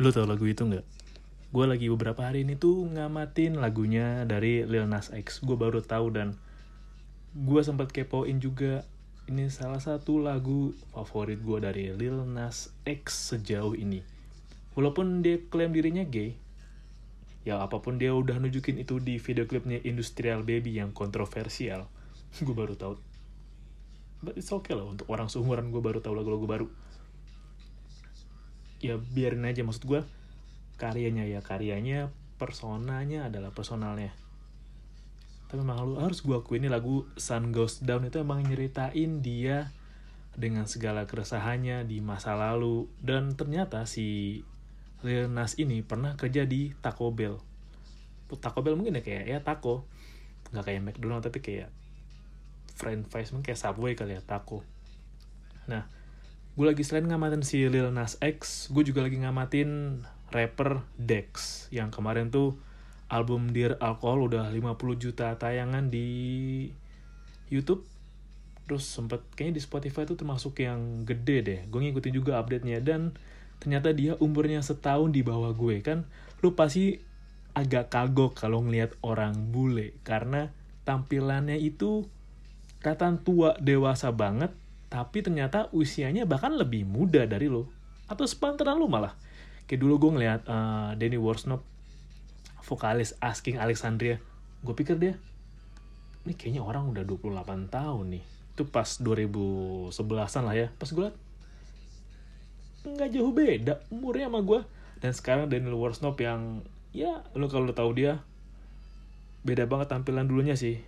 Lu 0.00 0.08
tau 0.16 0.24
lagu 0.24 0.48
itu 0.48 0.64
nggak? 0.64 0.80
Gue 1.52 1.68
lagi 1.68 1.92
beberapa 1.92 2.24
hari 2.24 2.40
ini 2.40 2.56
tuh 2.56 2.88
ngamatin 2.88 3.60
lagunya 3.60 4.24
dari 4.24 4.64
Lil 4.64 4.88
Nas 4.88 5.12
X. 5.12 5.44
Gue 5.44 5.60
baru 5.60 5.84
tahu 5.84 6.08
dan 6.16 6.40
gue 7.36 7.60
sempat 7.60 7.92
kepoin 7.92 8.40
juga. 8.40 8.88
Ini 9.28 9.52
salah 9.52 9.76
satu 9.76 10.16
lagu 10.16 10.72
favorit 10.96 11.44
gue 11.44 11.58
dari 11.60 11.92
Lil 11.92 12.24
Nas 12.24 12.72
X 12.88 13.36
sejauh 13.36 13.76
ini. 13.76 14.00
Walaupun 14.72 15.20
dia 15.20 15.36
klaim 15.52 15.76
dirinya 15.76 16.08
gay, 16.08 16.32
ya 17.44 17.60
apa 17.60 17.84
pun 17.84 18.00
dia 18.00 18.16
udah 18.16 18.40
nunjukin 18.40 18.80
itu 18.80 19.04
di 19.04 19.20
video 19.20 19.44
klipnya 19.44 19.84
Industrial 19.84 20.40
Baby 20.40 20.80
yang 20.80 20.96
kontroversial, 20.96 21.92
gue 22.40 22.54
baru 22.56 22.72
tahu. 22.72 22.96
But 24.24 24.40
it's 24.40 24.48
okay 24.48 24.72
lah 24.72 24.88
untuk 24.88 25.12
orang 25.12 25.28
seumuran 25.28 25.68
gue 25.68 25.84
baru 25.84 26.00
tahu 26.00 26.16
lagu-lagu 26.16 26.48
baru 26.48 26.66
ya 28.80 28.96
biarin 28.96 29.44
aja 29.44 29.60
maksud 29.60 29.84
gue 29.84 30.00
karyanya 30.80 31.28
ya 31.28 31.44
karyanya 31.44 32.08
personanya 32.40 33.28
adalah 33.28 33.52
personalnya. 33.52 34.16
Tapi 35.52 35.60
memang 35.60 35.84
lu 35.84 36.00
harus 36.00 36.24
gue 36.24 36.32
akui 36.32 36.56
ini 36.56 36.72
lagu 36.72 37.04
Sun 37.20 37.52
Goes 37.52 37.84
Down 37.84 38.08
itu 38.08 38.22
emang 38.22 38.40
nyeritain 38.40 39.20
dia 39.20 39.68
dengan 40.32 40.64
segala 40.64 41.04
keresahannya 41.04 41.84
di 41.84 42.00
masa 42.00 42.32
lalu. 42.38 42.88
Dan 42.96 43.36
ternyata 43.36 43.84
si 43.84 44.40
Lil 45.04 45.28
Nas 45.28 45.60
ini 45.60 45.84
pernah 45.84 46.16
kerja 46.16 46.48
di 46.48 46.72
Taco 46.80 47.12
Bell. 47.12 47.36
Taco 48.40 48.64
Bell 48.64 48.78
mungkin 48.78 48.96
ya 48.96 49.02
kayak 49.04 49.24
ya 49.26 49.38
taco. 49.44 49.84
Nggak 50.54 50.64
kayak 50.64 50.80
McDonald 50.86 51.22
tapi 51.26 51.42
kayak 51.44 51.68
French 52.78 53.12
fries 53.12 53.34
mungkin 53.34 53.52
kayak 53.52 53.60
Subway 53.60 53.92
kali 53.98 54.16
ya 54.16 54.22
taco. 54.24 54.64
Nah 55.68 55.84
gue 56.58 56.66
lagi 56.66 56.82
selain 56.82 57.06
ngamatin 57.06 57.46
si 57.46 57.62
Lil 57.66 57.94
Nas 57.94 58.18
X 58.18 58.68
gue 58.74 58.82
juga 58.82 59.06
lagi 59.06 59.20
ngamatin 59.22 60.02
rapper 60.30 60.82
Dex 60.98 61.66
yang 61.74 61.90
kemarin 61.90 62.30
tuh 62.30 62.58
album 63.10 63.50
Dear 63.50 63.74
Alcohol 63.82 64.30
udah 64.30 64.48
50 64.48 65.02
juta 65.02 65.34
tayangan 65.34 65.90
di 65.90 66.08
YouTube. 67.50 67.82
Terus 68.70 68.86
sempet 68.86 69.26
kayaknya 69.34 69.58
di 69.58 69.62
Spotify 69.66 70.06
tuh 70.06 70.14
termasuk 70.14 70.62
yang 70.62 71.02
gede 71.02 71.36
deh. 71.42 71.60
Gue 71.66 71.82
ngikutin 71.82 72.14
juga 72.14 72.38
update-nya 72.38 72.78
dan 72.80 73.18
ternyata 73.58 73.90
dia 73.90 74.14
umurnya 74.22 74.62
setahun 74.62 75.10
di 75.10 75.26
bawah 75.26 75.50
gue 75.52 75.82
kan? 75.82 76.06
Lu 76.40 76.54
pasti 76.54 77.02
agak 77.50 77.90
kagok 77.90 78.38
kalau 78.38 78.62
ngelihat 78.62 78.94
orang 79.02 79.50
bule 79.50 79.98
karena 80.06 80.54
tampilannya 80.86 81.58
itu 81.58 82.06
kelihatan 82.78 83.26
tua 83.26 83.58
dewasa 83.58 84.14
banget 84.14 84.54
tapi 84.90 85.22
ternyata 85.22 85.70
usianya 85.70 86.26
bahkan 86.26 86.52
lebih 86.58 86.82
muda 86.82 87.24
dari 87.24 87.46
lo. 87.46 87.70
Atau 88.10 88.26
sepantaran 88.26 88.74
lo 88.74 88.90
malah. 88.90 89.14
Kayak 89.70 89.86
dulu 89.86 89.94
gue 90.02 90.10
ngeliat 90.18 90.42
uh, 90.50 90.98
Danny 90.98 91.14
Worsnop 91.14 91.62
vokalis 92.66 93.14
Asking 93.22 93.62
Alexandria. 93.62 94.18
Gue 94.66 94.74
pikir 94.74 94.98
dia 94.98 95.14
ini 96.20 96.36
kayaknya 96.36 96.60
orang 96.60 96.92
udah 96.92 97.06
28 97.06 97.72
tahun 97.72 98.04
nih. 98.18 98.24
Itu 98.58 98.68
pas 98.68 98.98
2011an 98.98 100.42
lah 100.44 100.56
ya. 100.58 100.68
Pas 100.74 100.90
gue 100.90 101.06
liat 101.06 101.16
nggak 102.80 103.10
jauh 103.12 103.32
beda 103.36 103.84
umurnya 103.92 104.32
sama 104.32 104.40
gue 104.40 104.60
dan 105.04 105.12
sekarang 105.12 105.52
Daniel 105.52 105.76
Worsnop 105.76 106.16
yang 106.16 106.64
ya 106.96 107.20
lo 107.36 107.44
kalau 107.52 107.68
tahu 107.76 107.92
dia 107.92 108.24
beda 109.44 109.68
banget 109.68 109.92
tampilan 109.92 110.24
dulunya 110.24 110.56
sih 110.56 110.80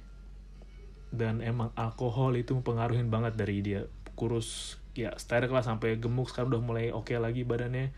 dan 1.13 1.45
emang 1.45 1.71
alkohol 1.77 2.35
itu 2.41 2.57
mempengaruhi 2.57 3.05
banget 3.07 3.37
dari 3.37 3.61
dia. 3.61 3.85
Kurus 4.17 4.81
ya 4.93 5.13
steril 5.17 5.53
lah 5.53 5.65
sampai 5.65 5.97
gemuk 6.01 6.29
sekarang 6.29 6.53
udah 6.53 6.63
mulai 6.65 6.85
oke 6.91 7.13
okay 7.13 7.21
lagi 7.21 7.45
badannya. 7.45 7.93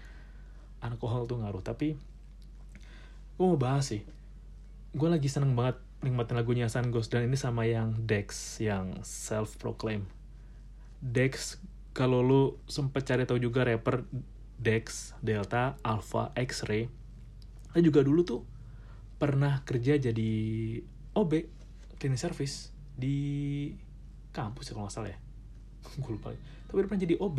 Alkohol 0.83 1.31
tuh 1.31 1.41
ngaruh. 1.41 1.63
Tapi 1.63 1.97
gue 3.39 3.47
mau 3.47 3.57
bahas 3.57 3.89
sih. 3.89 4.03
Gue 4.95 5.09
lagi 5.11 5.31
seneng 5.31 5.55
banget 5.55 5.79
nikmatin 6.05 6.37
lagunya 6.37 6.69
Sun 6.69 6.93
Ghost 6.93 7.09
dan 7.09 7.25
ini 7.25 7.35
sama 7.41 7.65
yang 7.65 7.97
Dex 8.05 8.61
yang 8.61 9.01
self 9.01 9.57
proclaim 9.57 10.05
Dex 11.01 11.57
kalau 11.97 12.21
lu 12.21 12.43
sempet 12.69 13.09
cari 13.09 13.25
tahu 13.25 13.41
juga 13.41 13.65
rapper 13.65 14.05
Dex 14.61 15.17
Delta 15.25 15.81
Alpha 15.81 16.37
X-Ray 16.37 16.93
dia 17.73 17.83
juga 17.83 18.05
dulu 18.05 18.21
tuh 18.23 18.43
pernah 19.17 19.65
kerja 19.65 19.97
jadi 19.97 20.31
OB 21.17 21.33
cleaning 21.97 22.21
service 22.21 22.74
di 22.95 23.71
kampus 24.35 24.71
ya 24.71 24.73
kalau 24.75 24.87
nggak 24.87 24.95
salah 24.95 25.11
ya. 25.11 25.19
Gue 26.03 26.17
lupa 26.17 26.35
tapi 26.75 26.83
dia 26.83 26.89
pernah 26.91 27.05
jadi 27.07 27.17
OB 27.23 27.39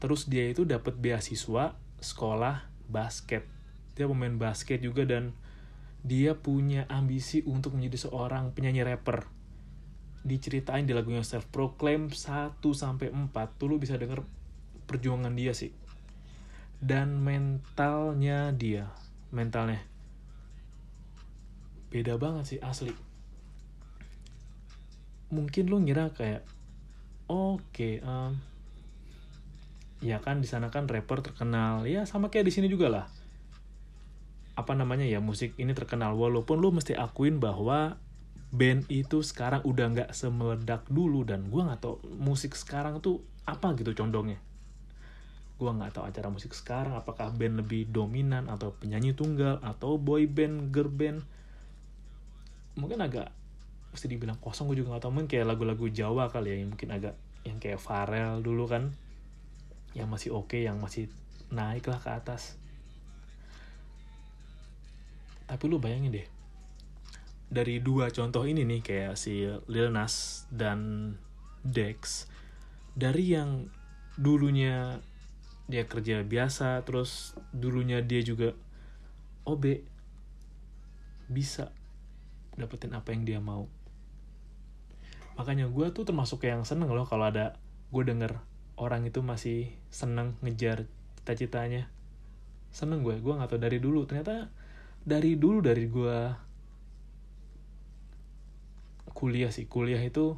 terus 0.00 0.28
dia 0.28 0.44
itu 0.52 0.68
dapat 0.68 0.96
beasiswa 1.00 1.76
sekolah 2.00 2.68
basket. 2.88 3.44
Dia 3.96 4.04
pemain 4.08 4.36
basket 4.36 4.84
juga 4.84 5.08
dan 5.08 5.32
dia 6.00 6.36
punya 6.36 6.88
ambisi 6.88 7.44
untuk 7.44 7.76
menjadi 7.76 8.08
seorang 8.08 8.52
penyanyi 8.56 8.84
rapper. 8.84 9.28
Diceritain 10.24 10.84
di 10.84 10.92
lagunya 10.92 11.24
self 11.24 11.48
proclaim 11.48 12.12
1 12.12 12.60
sampai 12.60 13.12
4 13.12 13.32
tuh 13.56 13.68
lu 13.68 13.76
bisa 13.80 13.96
denger 13.96 14.24
perjuangan 14.88 15.32
dia 15.32 15.52
sih. 15.56 15.72
Dan 16.80 17.20
mentalnya 17.20 18.52
dia 18.56 18.92
mentalnya 19.30 19.80
beda 21.90 22.18
banget 22.18 22.44
sih 22.56 22.60
asli 22.62 23.09
mungkin 25.30 25.70
lu 25.70 25.78
ngira 25.82 26.10
kayak 26.10 26.42
oke 27.30 27.62
okay, 27.70 28.02
um, 28.02 28.34
ya 30.02 30.18
kan 30.18 30.42
di 30.42 30.48
sana 30.50 30.68
kan 30.72 30.90
rapper 30.90 31.22
terkenal. 31.22 31.86
Ya 31.86 32.04
sama 32.04 32.28
kayak 32.28 32.50
di 32.50 32.52
sini 32.52 32.66
juga 32.66 32.90
lah. 32.90 33.06
Apa 34.58 34.74
namanya 34.74 35.06
ya 35.06 35.22
musik 35.22 35.54
ini 35.56 35.72
terkenal. 35.72 36.18
Walaupun 36.18 36.58
lu 36.58 36.74
mesti 36.74 36.98
akuin 36.98 37.38
bahwa 37.38 37.96
band 38.50 38.90
itu 38.90 39.22
sekarang 39.22 39.62
udah 39.62 39.86
nggak 39.94 40.10
semeledak 40.10 40.82
dulu 40.90 41.22
dan 41.22 41.46
gue 41.46 41.62
nggak 41.62 41.80
tau 41.86 42.02
musik 42.18 42.58
sekarang 42.58 42.98
tuh 42.98 43.22
apa 43.46 43.78
gitu 43.78 43.94
condongnya. 43.94 44.42
Gue 45.60 45.70
nggak 45.70 45.94
tahu 45.94 46.04
acara 46.08 46.28
musik 46.32 46.56
sekarang 46.56 46.96
apakah 46.98 47.30
band 47.30 47.62
lebih 47.62 47.86
dominan 47.92 48.50
atau 48.50 48.74
penyanyi 48.74 49.14
tunggal 49.14 49.62
atau 49.62 50.00
boy 50.00 50.26
band 50.26 50.74
girl 50.74 50.90
band. 50.90 51.22
Mungkin 52.74 52.98
agak 53.04 53.30
mesti 53.90 54.06
dibilang 54.06 54.38
kosong 54.38 54.70
gue 54.70 54.82
juga 54.82 54.96
gak 54.96 55.08
tau 55.08 55.12
mungkin 55.12 55.26
kayak 55.26 55.46
lagu-lagu 55.50 55.90
Jawa 55.90 56.30
kali 56.30 56.54
ya 56.54 56.56
yang 56.62 56.70
mungkin 56.74 56.90
agak 56.94 57.14
yang 57.42 57.58
kayak 57.58 57.82
Farel 57.82 58.42
dulu 58.42 58.70
kan. 58.70 58.94
Yang 59.96 60.08
masih 60.08 60.30
oke 60.34 60.54
okay, 60.54 60.70
yang 60.70 60.78
masih 60.78 61.10
naik 61.50 61.90
lah 61.90 61.98
ke 61.98 62.10
atas. 62.14 62.54
Tapi 65.50 65.64
lu 65.66 65.82
bayangin 65.82 66.14
deh 66.14 66.28
dari 67.50 67.82
dua 67.82 68.14
contoh 68.14 68.46
ini 68.46 68.62
nih 68.62 68.80
kayak 68.80 69.18
si 69.18 69.42
Lil 69.66 69.90
Nas 69.90 70.46
dan 70.54 71.12
Dex 71.66 72.30
dari 72.94 73.34
yang 73.34 73.66
dulunya 74.14 75.02
dia 75.66 75.84
kerja 75.90 76.22
biasa 76.22 76.86
terus 76.86 77.34
dulunya 77.50 77.98
dia 78.06 78.22
juga 78.22 78.54
OB 79.50 79.82
bisa 81.26 81.74
dapetin 82.54 82.94
apa 82.94 83.10
yang 83.10 83.22
dia 83.26 83.40
mau 83.42 83.66
makanya 85.40 85.72
gue 85.72 85.88
tuh 85.88 86.04
termasuk 86.04 86.44
yang 86.44 86.68
seneng 86.68 86.92
loh 86.92 87.08
kalau 87.08 87.32
ada 87.32 87.56
gue 87.88 88.04
denger 88.04 88.36
orang 88.76 89.08
itu 89.08 89.24
masih 89.24 89.72
seneng 89.88 90.36
ngejar 90.44 90.84
cita-citanya. 91.20 91.88
Seneng 92.68 93.00
gue 93.00 93.16
gue 93.16 93.32
nggak 93.32 93.56
tau 93.56 93.60
dari 93.60 93.80
dulu. 93.80 94.04
Ternyata 94.04 94.52
dari 95.00 95.40
dulu 95.40 95.64
dari 95.64 95.84
gue 95.88 96.18
kuliah 99.16 99.48
sih. 99.48 99.64
Kuliah 99.64 100.00
itu 100.00 100.36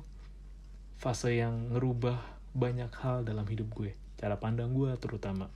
fase 0.99 1.35
yang 1.35 1.75
ngerubah 1.75 2.19
banyak 2.55 2.95
hal 3.03 3.27
dalam 3.27 3.47
hidup 3.51 3.71
gue. 3.75 3.99
Cara 4.19 4.39
pandang 4.39 4.71
gue 4.71 4.95
terutama. 5.03 5.51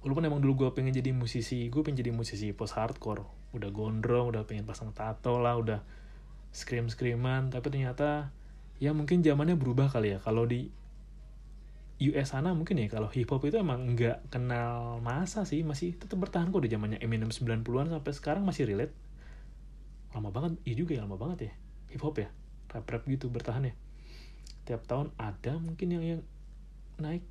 Walaupun 0.00 0.24
emang 0.30 0.40
dulu 0.40 0.66
gue 0.66 0.70
pengen 0.78 0.94
jadi 0.94 1.10
musisi 1.10 1.66
gue 1.66 1.80
pengen 1.82 2.06
jadi 2.06 2.12
musisi 2.14 2.54
post 2.54 2.78
hardcore. 2.78 3.26
Udah 3.56 3.74
gondrong 3.74 4.30
udah 4.30 4.46
pengen 4.46 4.62
pasang 4.62 4.94
tato 4.94 5.42
lah 5.42 5.58
udah 5.58 5.99
scream 6.50 6.90
screaman 6.90 7.48
tapi 7.54 7.70
ternyata 7.70 8.34
ya 8.82 8.90
mungkin 8.90 9.22
zamannya 9.22 9.56
berubah 9.56 9.90
kali 9.90 10.16
ya. 10.16 10.18
Kalau 10.22 10.46
di 10.46 10.70
US 12.00 12.32
sana 12.32 12.56
mungkin 12.56 12.80
ya 12.80 12.88
kalau 12.88 13.12
hip 13.12 13.28
hop 13.28 13.44
itu 13.44 13.60
emang 13.60 13.94
nggak 13.94 14.32
kenal 14.32 14.98
masa 15.04 15.46
sih. 15.46 15.62
Masih 15.62 15.96
tetap 15.96 16.18
bertahan 16.18 16.48
kok 16.50 16.62
di 16.64 16.70
zamannya 16.72 16.98
Eminem 16.98 17.28
90-an 17.28 17.92
sampai 17.92 18.12
sekarang 18.12 18.42
masih 18.42 18.66
relate. 18.66 18.94
Lama 20.16 20.34
banget 20.34 20.58
iya 20.66 20.74
juga 20.74 20.98
ya 20.98 21.06
lama 21.06 21.20
banget 21.20 21.50
ya 21.50 21.52
hip 21.92 22.02
hop 22.02 22.16
ya. 22.18 22.28
Rap 22.70 22.86
rap 22.86 23.02
gitu 23.06 23.28
bertahan 23.28 23.68
ya. 23.70 23.74
Tiap 24.66 24.86
tahun 24.86 25.12
ada 25.20 25.58
mungkin 25.60 25.88
yang 25.92 26.04
yang 26.04 26.22
naik. 26.98 27.22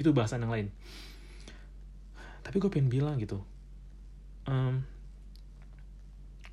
Itu 0.00 0.16
bahasan 0.16 0.44
yang 0.44 0.52
lain. 0.52 0.68
Tapi 2.40 2.56
gue 2.56 2.70
pengen 2.72 2.88
bilang 2.88 3.20
gitu 3.20 3.44
um, 4.50 4.82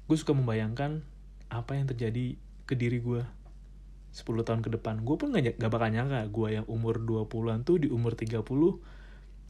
gue 0.08 0.16
suka 0.16 0.32
membayangkan 0.32 1.04
apa 1.52 1.76
yang 1.76 1.88
terjadi 1.88 2.40
ke 2.64 2.74
diri 2.76 3.04
gue 3.04 3.24
10 4.16 4.48
tahun 4.48 4.62
ke 4.64 4.70
depan. 4.80 5.04
Gue 5.04 5.20
pun 5.20 5.36
gak, 5.36 5.60
gak 5.60 5.72
bakal 5.72 5.92
nyangka 5.92 6.26
gue 6.32 6.48
yang 6.58 6.66
umur 6.66 6.98
20-an 7.04 7.68
tuh 7.68 7.78
di 7.78 7.88
umur 7.92 8.16
30 8.16 8.42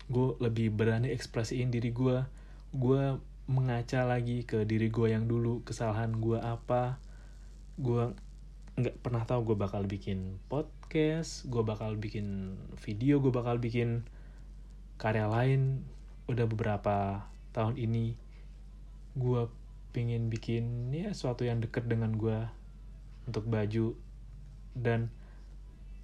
gue 0.07 0.27
lebih 0.39 0.71
berani 0.71 1.12
ekspresiin 1.12 1.68
diri 1.68 1.92
gue 1.92 2.24
gue 2.71 3.01
mengaca 3.48 4.07
lagi 4.07 4.48
ke 4.48 4.63
diri 4.68 4.92
gue 4.92 5.07
yang 5.12 5.30
dulu 5.30 5.63
kesalahan 5.63 6.12
gue 6.18 6.42
apa. 6.42 7.00
Gue 7.77 8.12
nggak 8.77 9.01
pernah 9.01 9.24
tahu 9.25 9.53
gue 9.53 9.57
bakal 9.57 9.89
bikin 9.89 10.38
podcast 10.53 11.50
gue 11.50 11.65
bakal 11.65 11.98
bikin 11.98 12.53
video 12.77 13.18
gue 13.18 13.31
bakal 13.31 13.62
bikin 13.62 14.03
karya 14.98 15.30
lain. 15.30 15.86
Udah 16.27 16.44
beberapa 16.50 17.24
tahun 17.56 17.80
ini 17.80 18.19
gue 19.15 19.42
pengen 19.98 20.30
bikin 20.30 20.94
ya 20.94 21.10
sesuatu 21.10 21.42
yang 21.42 21.58
deket 21.58 21.90
dengan 21.90 22.14
gue 22.14 22.38
untuk 23.26 23.50
baju. 23.50 23.98
Dan 24.78 25.10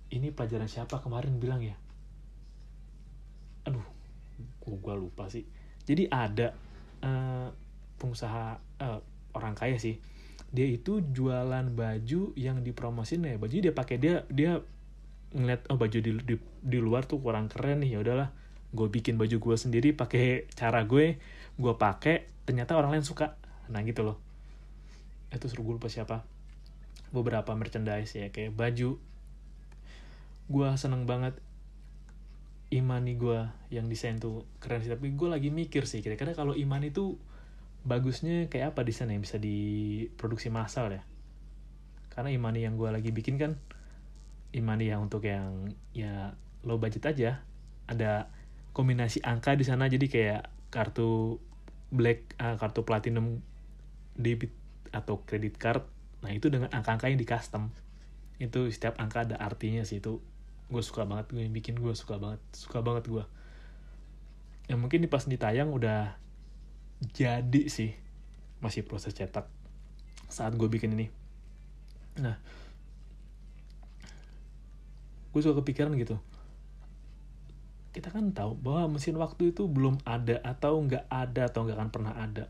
ini 0.09 0.33
pelajaran 0.33 0.65
siapa 0.65 0.97
kemarin 0.97 1.37
bilang 1.37 1.61
ya? 1.61 1.77
Aduh 3.69 3.85
gue 4.65 4.95
lupa 4.97 5.29
sih. 5.29 5.45
Jadi 5.85 6.09
ada 6.09 6.57
uh, 7.05 7.53
pengusaha 8.01 8.57
uh, 8.81 8.99
orang 9.37 9.53
kaya 9.53 9.77
sih. 9.77 10.01
Dia 10.49 10.65
itu 10.65 11.05
jualan 11.13 11.69
baju 11.69 12.33
yang 12.33 12.65
dipromosin 12.65 13.21
ya. 13.29 13.37
Baju 13.37 13.53
dia 13.53 13.77
pakai 13.77 14.01
dia 14.01 14.25
dia 14.33 14.57
ngeliat 15.37 15.69
oh 15.69 15.77
baju 15.77 15.97
di, 16.01 16.17
di 16.17 16.35
di 16.65 16.79
luar 16.81 17.05
tuh 17.05 17.21
kurang 17.21 17.45
keren 17.45 17.85
nih 17.85 17.93
ya 17.93 17.99
udahlah. 18.01 18.33
Gue 18.73 18.89
bikin 18.89 19.21
baju 19.21 19.37
gue 19.37 19.55
sendiri 19.57 19.93
pakai 19.93 20.49
cara 20.57 20.81
gue 20.81 21.21
gue 21.61 21.73
pakai. 21.77 22.25
Ternyata 22.49 22.73
orang 22.73 22.97
lain 22.97 23.05
suka 23.05 23.42
nah 23.69 23.83
gitu 23.83 24.03
loh. 24.03 24.17
Itu 25.31 25.47
suruh 25.47 25.63
gue 25.63 25.75
lupa 25.79 25.89
siapa. 25.91 26.25
Beberapa 27.13 27.53
merchandise 27.53 28.15
ya 28.17 28.27
kayak 28.33 28.57
baju. 28.57 28.97
Gue 30.49 30.67
seneng 30.75 31.07
banget 31.07 31.39
Imani 32.73 33.13
gue 33.13 33.45
yang 33.69 33.85
desain 33.85 34.17
tuh 34.17 34.49
keren 34.57 34.81
sih. 34.81 34.89
Tapi 34.89 35.13
gue 35.13 35.29
lagi 35.29 35.53
mikir 35.53 35.85
sih 35.85 36.01
kira-kira 36.01 36.33
kalau 36.33 36.57
Imani 36.57 36.89
tuh 36.89 37.21
bagusnya 37.85 38.49
kayak 38.49 38.73
apa 38.73 38.81
desain 38.87 39.11
yang 39.11 39.21
bisa 39.21 39.37
diproduksi 39.37 40.49
massal 40.49 40.89
ya? 40.89 41.05
Karena 42.09 42.33
Imani 42.33 42.65
yang 42.65 42.75
gue 42.77 42.89
lagi 42.89 43.13
bikin 43.13 43.37
kan 43.37 43.57
Imani 44.53 44.89
yang 44.89 45.05
untuk 45.05 45.25
yang 45.25 45.73
ya 45.93 46.33
low 46.65 46.81
budget 46.81 47.05
aja. 47.09 47.45
Ada 47.85 48.29
kombinasi 48.73 49.21
angka 49.21 49.53
di 49.53 49.65
sana 49.65 49.85
jadi 49.85 50.05
kayak 50.09 50.43
kartu 50.73 51.37
black 51.93 52.33
uh, 52.41 52.57
kartu 52.57 52.81
platinum 52.81 53.45
debit 54.17 54.53
atau 54.93 55.21
credit 55.25 55.57
card 55.57 55.83
nah 56.23 56.31
itu 56.31 56.47
dengan 56.47 56.71
angka-angka 56.71 57.11
yang 57.11 57.19
di 57.19 57.27
custom 57.27 57.73
itu 58.39 58.69
setiap 58.71 58.97
angka 58.97 59.27
ada 59.27 59.37
artinya 59.39 59.83
sih 59.83 59.99
itu 59.99 60.23
gue 60.71 60.83
suka 60.83 61.03
banget 61.05 61.29
gue 61.35 61.41
yang 61.43 61.53
bikin 61.53 61.75
gue 61.77 61.93
suka 61.93 62.17
banget 62.17 62.41
suka 62.55 62.79
banget 62.79 63.05
gue 63.11 63.23
yang 64.71 64.79
mungkin 64.79 65.03
di 65.03 65.09
pas 65.11 65.27
ditayang 65.27 65.69
udah 65.75 66.15
jadi 67.11 67.67
sih 67.67 67.91
masih 68.63 68.87
proses 68.87 69.11
cetak 69.11 69.51
saat 70.31 70.55
gue 70.55 70.71
bikin 70.71 70.95
ini. 70.95 71.11
Nah 72.23 72.39
gue 75.35 75.41
suka 75.43 75.59
kepikiran 75.59 75.91
gitu. 75.99 76.15
Kita 77.93 78.09
kan 78.09 78.31
tahu 78.31 78.57
bahwa 78.57 78.97
mesin 78.97 79.19
waktu 79.19 79.51
itu 79.51 79.67
belum 79.67 79.99
ada 80.07 80.39
atau 80.41 80.79
nggak 80.79 81.11
ada 81.11 81.51
atau 81.51 81.67
nggak 81.67 81.77
akan 81.77 81.91
pernah 81.91 82.13
ada 82.15 82.49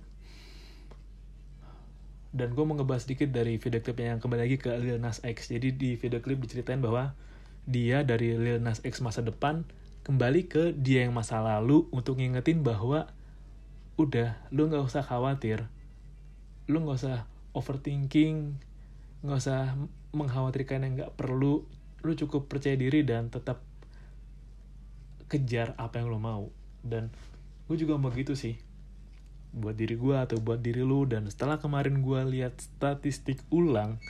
dan 2.34 2.58
gue 2.58 2.66
mau 2.66 2.74
ngebahas 2.74 3.06
sedikit 3.06 3.30
dari 3.30 3.62
video 3.62 3.78
klipnya 3.78 4.18
yang 4.18 4.20
kembali 4.20 4.42
lagi 4.50 4.58
ke 4.58 4.74
Lil 4.82 4.98
Nas 4.98 5.22
X. 5.22 5.54
Jadi 5.54 5.70
di 5.78 5.94
video 5.94 6.18
klip 6.18 6.42
diceritain 6.42 6.82
bahwa 6.82 7.14
dia 7.70 8.02
dari 8.02 8.34
Lil 8.34 8.58
Nas 8.58 8.82
X 8.82 9.06
masa 9.06 9.22
depan 9.22 9.62
kembali 10.02 10.50
ke 10.50 10.64
dia 10.74 11.06
yang 11.06 11.14
masa 11.14 11.40
lalu 11.40 11.86
untuk 11.94 12.18
ngingetin 12.18 12.66
bahwa 12.66 13.14
udah 14.02 14.34
lu 14.50 14.66
nggak 14.66 14.82
usah 14.82 15.06
khawatir. 15.06 15.70
Lu 16.66 16.82
nggak 16.82 16.98
usah 17.06 17.30
overthinking 17.54 18.58
nggak 19.22 19.38
usah 19.38 19.78
mengkhawatirkan 20.18 20.90
yang 20.90 20.94
nggak 20.98 21.14
perlu. 21.14 21.70
Lu 22.02 22.12
cukup 22.18 22.50
percaya 22.50 22.74
diri 22.74 23.06
dan 23.06 23.30
tetap 23.30 23.62
kejar 25.30 25.78
apa 25.78 26.02
yang 26.02 26.10
lo 26.10 26.18
mau. 26.18 26.50
Dan 26.82 27.14
gue 27.70 27.78
juga 27.78 27.94
mau 28.02 28.10
gitu 28.10 28.34
sih 28.34 28.73
buat 29.54 29.78
diri 29.78 29.94
gue 29.94 30.16
atau 30.18 30.42
buat 30.42 30.60
diri 30.60 30.82
lu. 30.82 31.06
Dan 31.06 31.30
setelah 31.30 31.62
kemarin 31.62 32.02
gue 32.02 32.20
lihat 32.38 32.58
statistik 32.60 33.40
ulang 33.54 34.02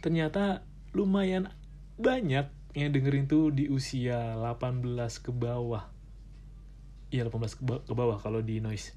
ternyata 0.00 0.64
lumayan 0.96 1.52
banyak 1.98 2.48
yang 2.72 2.90
dengerin 2.94 3.26
tuh 3.26 3.52
di 3.52 3.68
usia 3.68 4.34
18 4.40 4.84
ke 5.20 5.30
bawah. 5.30 5.86
Iya 7.12 7.28
18 7.28 7.58
ke, 7.58 7.92
bawah 7.92 8.16
kalau 8.20 8.40
di 8.40 8.60
noise. 8.64 8.96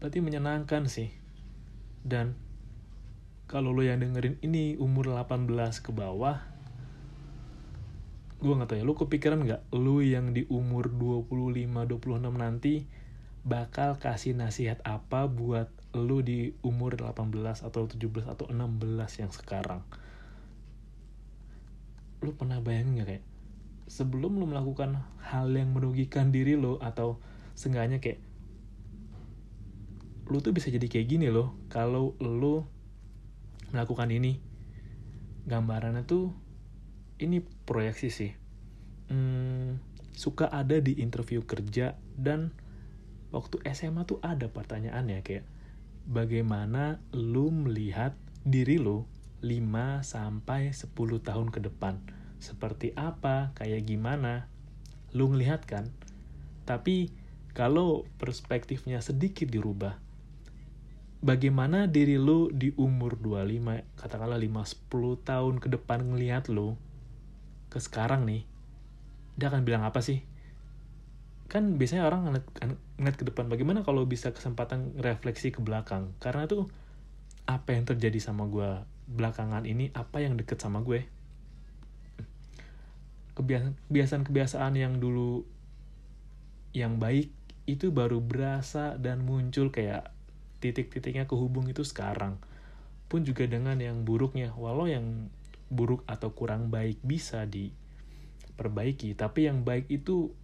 Berarti 0.00 0.18
menyenangkan 0.24 0.88
sih. 0.88 1.12
Dan 2.00 2.32
kalau 3.50 3.74
lo 3.74 3.82
yang 3.82 4.00
dengerin 4.00 4.38
ini 4.40 4.78
umur 4.78 5.10
18 5.12 5.50
ke 5.82 5.90
bawah 5.90 6.50
gue 8.40 8.56
gak 8.56 8.72
tau 8.72 8.78
ya 8.80 8.88
lo 8.88 8.96
kepikiran 8.96 9.44
gak 9.44 9.62
lo 9.76 10.00
yang 10.00 10.32
di 10.32 10.48
umur 10.48 10.88
25-26 10.88 12.24
nanti 12.40 12.88
bakal 13.40 13.96
kasih 13.96 14.36
nasihat 14.36 14.80
apa 14.84 15.24
buat 15.26 15.72
lo 15.96 16.22
di 16.22 16.54
umur 16.62 16.94
18 16.94 17.32
atau 17.66 17.88
17 17.88 18.28
atau 18.28 18.46
16 18.48 19.20
yang 19.20 19.32
sekarang? 19.32 19.82
Lu 22.20 22.36
pernah 22.36 22.60
bayangin 22.60 23.00
gak 23.00 23.08
kayak 23.08 23.24
sebelum 23.90 24.38
lu 24.38 24.46
melakukan 24.46 25.02
hal 25.18 25.50
yang 25.50 25.74
merugikan 25.74 26.30
diri 26.30 26.54
lo 26.54 26.78
atau 26.78 27.18
seenggaknya 27.58 27.98
kayak 27.98 28.22
lu 30.30 30.38
tuh 30.38 30.54
bisa 30.54 30.70
jadi 30.70 30.86
kayak 30.86 31.10
gini 31.10 31.26
loh 31.26 31.58
kalau 31.66 32.14
lu 32.22 32.62
melakukan 33.74 34.14
ini 34.14 34.38
gambarannya 35.50 36.06
tuh 36.06 36.30
ini 37.18 37.42
proyeksi 37.42 38.08
sih. 38.08 38.32
Hmm, 39.10 39.82
suka 40.14 40.46
ada 40.46 40.78
di 40.78 41.02
interview 41.02 41.42
kerja 41.42 41.98
dan 42.14 42.54
waktu 43.30 43.62
SMA 43.70 44.06
tuh 44.06 44.18
ada 44.22 44.50
pertanyaannya 44.50 45.22
kayak 45.22 45.46
bagaimana 46.06 46.98
lu 47.14 47.54
melihat 47.54 48.14
diri 48.42 48.80
lu 48.80 49.06
5 49.40 50.04
sampai 50.04 50.74
10 50.74 50.92
tahun 51.24 51.48
ke 51.48 51.60
depan. 51.64 51.96
Seperti 52.40 52.92
apa, 52.96 53.52
kayak 53.56 53.88
gimana, 53.88 54.48
lu 55.16 55.32
ngelihat 55.32 55.64
kan? 55.64 55.88
Tapi 56.68 57.12
kalau 57.56 58.04
perspektifnya 58.20 59.00
sedikit 59.00 59.48
dirubah, 59.48 59.96
bagaimana 61.20 61.88
diri 61.88 62.16
lu 62.16 62.48
di 62.52 62.72
umur 62.76 63.16
25, 63.16 63.84
katakanlah 63.96 64.40
5-10 64.40 65.20
tahun 65.24 65.54
ke 65.60 65.68
depan 65.72 66.00
ngelihat 66.04 66.48
lu, 66.52 66.76
ke 67.72 67.80
sekarang 67.80 68.24
nih, 68.24 68.44
dia 69.36 69.48
akan 69.52 69.64
bilang 69.64 69.84
apa 69.84 70.00
sih? 70.04 70.24
Kan 71.48 71.80
biasanya 71.80 72.06
orang 72.08 72.40
ngeliat, 73.00 73.16
ke 73.16 73.24
depan, 73.24 73.48
bagaimana 73.48 73.80
kalau 73.80 74.04
bisa 74.04 74.30
kesempatan 74.36 75.00
refleksi 75.00 75.48
ke 75.48 75.64
belakang? 75.64 76.12
Karena 76.20 76.44
tuh, 76.44 76.68
apa 77.48 77.72
yang 77.72 77.88
terjadi 77.88 78.20
sama 78.20 78.44
gue 78.46 78.84
belakangan 79.10 79.66
ini 79.66 79.90
apa 79.96 80.22
yang 80.22 80.36
deket 80.36 80.60
sama 80.60 80.84
gue? 80.84 81.08
Kebiasaan-kebiasaan 83.34 84.76
yang 84.76 85.00
dulu 85.00 85.48
yang 86.76 87.00
baik 87.00 87.32
itu 87.64 87.90
baru 87.90 88.20
berasa 88.20 89.00
dan 89.00 89.24
muncul 89.24 89.72
kayak 89.72 90.12
titik-titiknya 90.60 91.24
kehubung 91.24 91.66
itu 91.66 91.82
sekarang. 91.82 92.36
Pun 93.10 93.24
juga 93.24 93.48
dengan 93.48 93.80
yang 93.80 94.04
buruknya 94.04 94.52
walau 94.54 94.86
yang 94.86 95.32
buruk 95.70 96.02
atau 96.10 96.34
kurang 96.34 96.68
baik 96.68 96.98
bisa 97.06 97.46
diperbaiki 97.46 99.14
tapi 99.14 99.46
yang 99.46 99.62
baik 99.62 99.86
itu 99.86 100.34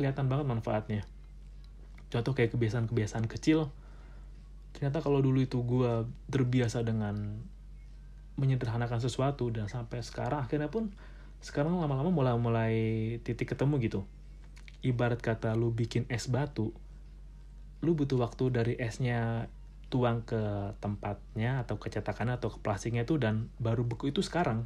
kelihatan 0.00 0.32
banget 0.32 0.48
manfaatnya 0.48 1.02
contoh 2.12 2.32
kayak 2.32 2.54
kebiasaan-kebiasaan 2.54 3.26
kecil. 3.26 3.70
Ternyata 4.76 5.00
kalau 5.00 5.24
dulu 5.24 5.42
itu 5.42 5.62
gue 5.64 6.04
terbiasa 6.28 6.84
dengan 6.84 7.40
menyederhanakan 8.36 9.00
sesuatu 9.00 9.48
dan 9.48 9.66
sampai 9.66 10.04
sekarang 10.04 10.44
akhirnya 10.44 10.68
pun 10.68 10.92
sekarang 11.40 11.80
lama-lama 11.80 12.12
mulai 12.12 12.34
mulai 12.36 12.74
titik 13.24 13.56
ketemu 13.56 13.74
gitu. 13.80 14.00
Ibarat 14.84 15.24
kata 15.24 15.56
lu 15.56 15.72
bikin 15.72 16.04
es 16.12 16.28
batu 16.28 16.76
lu 17.84 17.92
butuh 17.92 18.16
waktu 18.16 18.44
dari 18.48 18.74
esnya 18.80 19.52
tuang 19.92 20.24
ke 20.26 20.74
tempatnya 20.82 21.62
atau 21.62 21.78
ke 21.78 21.92
cetakannya 21.92 22.40
atau 22.40 22.50
ke 22.50 22.58
plastiknya 22.58 23.06
itu 23.06 23.20
dan 23.20 23.52
baru 23.60 23.84
beku 23.84 24.08
itu 24.10 24.24
sekarang. 24.24 24.64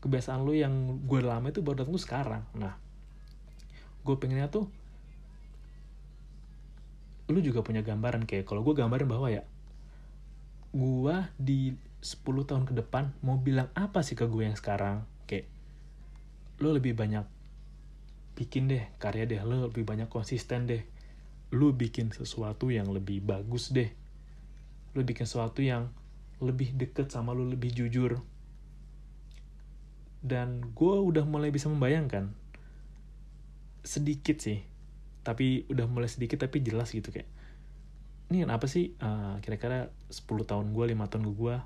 Kebiasaan 0.00 0.42
lu 0.42 0.56
yang 0.56 1.04
gue 1.04 1.20
lama 1.20 1.46
itu 1.48 1.60
baru 1.60 1.84
datang 1.84 1.94
tuh 1.94 2.04
sekarang. 2.04 2.42
Nah 2.56 2.74
gue 4.06 4.16
pengennya 4.16 4.48
tuh 4.48 4.70
lu 7.26 7.42
juga 7.42 7.62
punya 7.66 7.82
gambaran 7.82 8.22
kayak 8.22 8.46
kalau 8.46 8.62
gue 8.62 8.74
gambarin 8.78 9.10
bahwa 9.10 9.26
ya 9.26 9.42
gue 10.76 11.16
di 11.40 11.74
10 12.04 12.22
tahun 12.22 12.64
ke 12.68 12.74
depan 12.84 13.10
mau 13.24 13.40
bilang 13.40 13.66
apa 13.74 14.04
sih 14.06 14.14
ke 14.14 14.28
gue 14.30 14.46
yang 14.46 14.54
sekarang? 14.54 15.02
Kayak 15.26 15.50
lo 16.62 16.70
lebih 16.70 16.94
banyak 16.94 17.26
bikin 18.36 18.68
deh 18.68 18.84
karya 19.00 19.24
deh 19.24 19.40
lo 19.42 19.66
lebih 19.66 19.82
banyak 19.82 20.06
konsisten 20.06 20.70
deh. 20.70 20.86
Lu 21.50 21.74
bikin 21.74 22.14
sesuatu 22.14 22.70
yang 22.70 22.92
lebih 22.94 23.24
bagus 23.24 23.74
deh. 23.74 23.90
Lu 24.94 25.02
bikin 25.02 25.26
sesuatu 25.26 25.64
yang 25.64 25.90
lebih 26.38 26.76
deket 26.76 27.10
sama 27.10 27.34
lu 27.34 27.48
lebih 27.48 27.72
jujur. 27.74 28.22
Dan 30.22 30.62
gue 30.78 30.96
udah 31.00 31.26
mulai 31.26 31.50
bisa 31.50 31.66
membayangkan 31.66 32.30
sedikit 33.86 34.42
sih 34.42 34.75
tapi 35.26 35.66
udah 35.66 35.90
mulai 35.90 36.06
sedikit 36.06 36.46
tapi 36.46 36.62
jelas 36.62 36.94
gitu 36.94 37.10
kayak 37.10 37.26
ini 38.30 38.46
apa 38.46 38.66
sih 38.70 38.94
uh, 39.02 39.42
kira-kira 39.42 39.90
10 40.10 40.22
tahun 40.46 40.70
gue 40.70 40.84
5 40.94 41.10
tahun 41.10 41.26
gue 41.34 41.56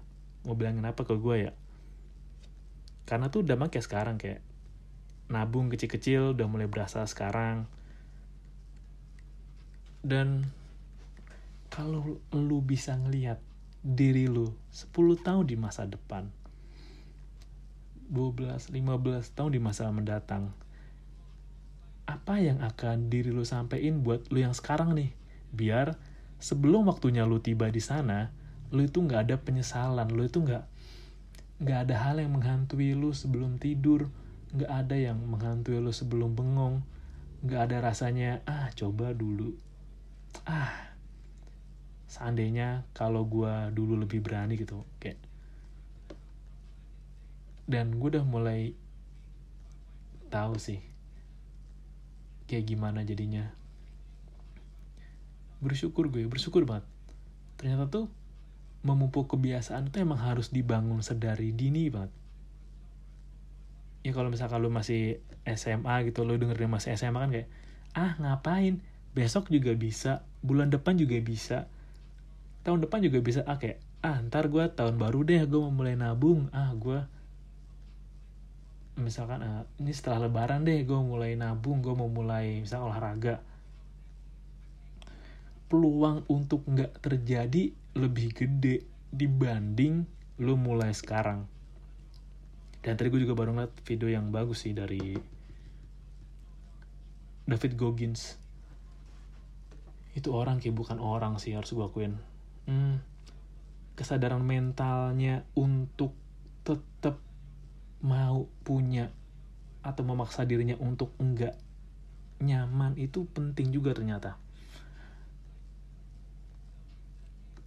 mau 0.44 0.56
bilangin 0.56 0.84
apa 0.84 1.04
ke 1.04 1.16
gue 1.16 1.36
ya? 1.48 1.52
Karena 3.04 3.28
tuh 3.28 3.44
udah 3.44 3.56
kayak 3.68 3.84
sekarang 3.84 4.16
kayak 4.16 4.40
nabung 5.32 5.72
kecil-kecil 5.72 6.36
udah 6.36 6.46
mulai 6.48 6.68
berasa 6.68 7.04
sekarang. 7.04 7.64
Dan 10.00 10.48
kalau 11.68 12.20
lu 12.32 12.58
bisa 12.64 12.96
ngelihat 12.96 13.40
diri 13.80 14.28
lu 14.28 14.52
10 14.72 14.92
tahun 15.20 15.44
di 15.48 15.56
masa 15.56 15.88
depan 15.88 16.28
12, 18.12 18.74
15 18.74 19.36
tahun 19.36 19.50
di 19.54 19.60
masa 19.60 19.88
mendatang 19.88 20.52
apa 22.10 22.42
yang 22.42 22.58
akan 22.58 23.06
diri 23.06 23.30
lu 23.30 23.46
sampein 23.46 24.02
buat 24.02 24.26
lu 24.34 24.42
yang 24.42 24.50
sekarang 24.50 24.98
nih? 24.98 25.14
Biar 25.54 25.94
sebelum 26.42 26.90
waktunya 26.90 27.22
lu 27.22 27.38
tiba 27.38 27.70
di 27.70 27.78
sana 27.78 28.34
lu 28.74 28.86
itu 28.86 28.98
nggak 29.02 29.30
ada 29.30 29.36
penyesalan 29.38 30.08
lu 30.10 30.26
itu 30.26 30.42
nggak 30.42 30.64
nggak 31.60 31.78
ada 31.86 31.96
hal 32.00 32.16
yang 32.18 32.32
menghantui 32.34 32.96
lu 32.96 33.12
sebelum 33.12 33.60
tidur 33.60 34.08
nggak 34.50 34.70
ada 34.70 34.96
yang 34.98 35.18
menghantui 35.20 35.78
lo 35.78 35.94
sebelum 35.94 36.34
bengong 36.34 36.82
nggak 37.46 37.70
ada 37.70 37.76
rasanya 37.92 38.42
ah 38.50 38.66
coba 38.74 39.14
dulu. 39.14 39.54
Ah 40.42 40.90
seandainya 42.10 42.82
kalau 42.90 43.22
gue 43.22 43.70
dulu 43.70 43.94
lebih 44.02 44.18
berani 44.18 44.58
gitu 44.58 44.82
kayak. 44.98 45.20
Dan 47.70 48.02
gue 48.02 48.18
udah 48.18 48.26
mulai 48.26 48.74
tahu 50.26 50.58
sih 50.58 50.89
kayak 52.50 52.66
gimana 52.66 53.06
jadinya. 53.06 53.46
Bersyukur 55.62 56.10
gue 56.10 56.26
bersyukur 56.26 56.66
banget. 56.66 56.82
Ternyata 57.54 57.86
tuh 57.86 58.06
memupuk 58.82 59.30
kebiasaan 59.30 59.94
itu 59.94 60.02
emang 60.02 60.18
harus 60.18 60.50
dibangun 60.50 60.98
sedari 61.06 61.54
dini 61.54 61.86
banget. 61.86 62.10
Ya 64.02 64.10
kalau 64.10 64.34
misalkan 64.34 64.58
lu 64.58 64.72
masih 64.74 65.22
SMA 65.46 66.10
gitu 66.10 66.26
lu 66.26 66.34
dengerin 66.40 66.66
masih 66.66 66.98
SMA 66.98 67.22
kan 67.22 67.30
kayak 67.30 67.48
ah 67.94 68.18
ngapain? 68.18 68.82
Besok 69.14 69.46
juga 69.54 69.70
bisa 69.78 70.26
bulan 70.42 70.74
depan 70.74 70.98
juga 70.98 71.14
bisa 71.22 71.70
tahun 72.66 72.84
depan 72.84 73.00
juga 73.06 73.22
bisa. 73.22 73.40
Ah 73.46 73.62
kayak 73.62 73.78
ah 74.00 74.18
ntar 74.26 74.48
gue 74.48 74.64
tahun 74.74 74.96
baru 74.96 75.22
deh 75.22 75.44
gue 75.44 75.60
mau 75.60 75.70
mulai 75.72 75.94
nabung. 75.94 76.48
Ah 76.50 76.72
gue 76.74 77.04
misalkan 79.00 79.40
ah, 79.42 79.64
ini 79.80 79.90
setelah 79.90 80.28
lebaran 80.28 80.62
deh 80.62 80.84
gue 80.84 81.00
mulai 81.00 81.34
nabung 81.34 81.80
gue 81.80 81.92
mau 81.96 82.06
mulai 82.06 82.60
misal 82.60 82.86
olahraga. 82.86 83.40
Peluang 85.66 86.26
untuk 86.28 86.62
nggak 86.68 87.00
terjadi 87.02 87.72
lebih 87.96 88.36
gede 88.36 88.86
dibanding 89.10 90.06
lu 90.38 90.54
mulai 90.54 90.92
sekarang. 90.92 91.48
Dan 92.80 92.96
tadi 92.96 93.12
gue 93.12 93.20
juga 93.24 93.36
baru 93.36 93.52
ngeliat 93.52 93.74
video 93.84 94.08
yang 94.08 94.32
bagus 94.32 94.64
sih 94.64 94.72
dari 94.72 95.16
David 97.44 97.76
Goggins. 97.76 98.40
Itu 100.16 100.32
orang 100.32 100.58
kayak 100.58 100.74
bukan 100.74 100.98
orang 100.98 101.36
sih 101.36 101.52
harus 101.52 101.76
gue 101.76 101.84
akuin. 101.84 102.16
Hmm, 102.64 103.04
kesadaran 103.94 104.40
mentalnya 104.40 105.44
untuk 105.52 106.16
tetap 106.64 107.29
mau 108.00 108.48
punya 108.64 109.12
atau 109.80 110.04
memaksa 110.04 110.44
dirinya 110.44 110.76
untuk 110.80 111.12
enggak 111.16 111.56
nyaman 112.40 112.96
itu 112.96 113.28
penting 113.28 113.68
juga 113.72 113.92
ternyata. 113.92 114.40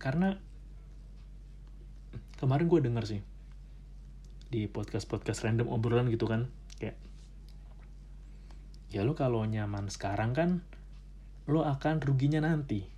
Karena 0.01 0.35
kemarin 2.41 2.67
gue 2.67 2.81
denger 2.83 3.05
sih 3.07 3.21
di 4.53 4.69
podcast-podcast 4.69 5.47
random 5.47 5.71
obrolan 5.71 6.11
gitu 6.13 6.29
kan 6.29 6.45
kayak 6.77 6.99
ya 8.93 9.01
lo 9.01 9.17
kalau 9.17 9.41
nyaman 9.47 9.89
sekarang 9.89 10.37
kan 10.37 10.49
lo 11.49 11.65
akan 11.65 12.01
ruginya 12.01 12.43
nanti. 12.43 12.89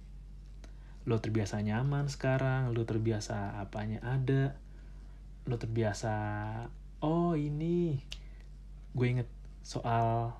Lo 1.05 1.21
terbiasa 1.21 1.61
nyaman 1.61 2.09
sekarang 2.09 2.73
lo 2.73 2.83
terbiasa 2.87 3.61
apanya 3.61 4.01
ada 4.01 4.57
lo 5.45 5.61
terbiasa 5.61 6.15
oh 7.05 7.37
ini. 7.37 8.01
Gue 8.97 9.13
inget 9.13 9.29
soal 9.61 10.33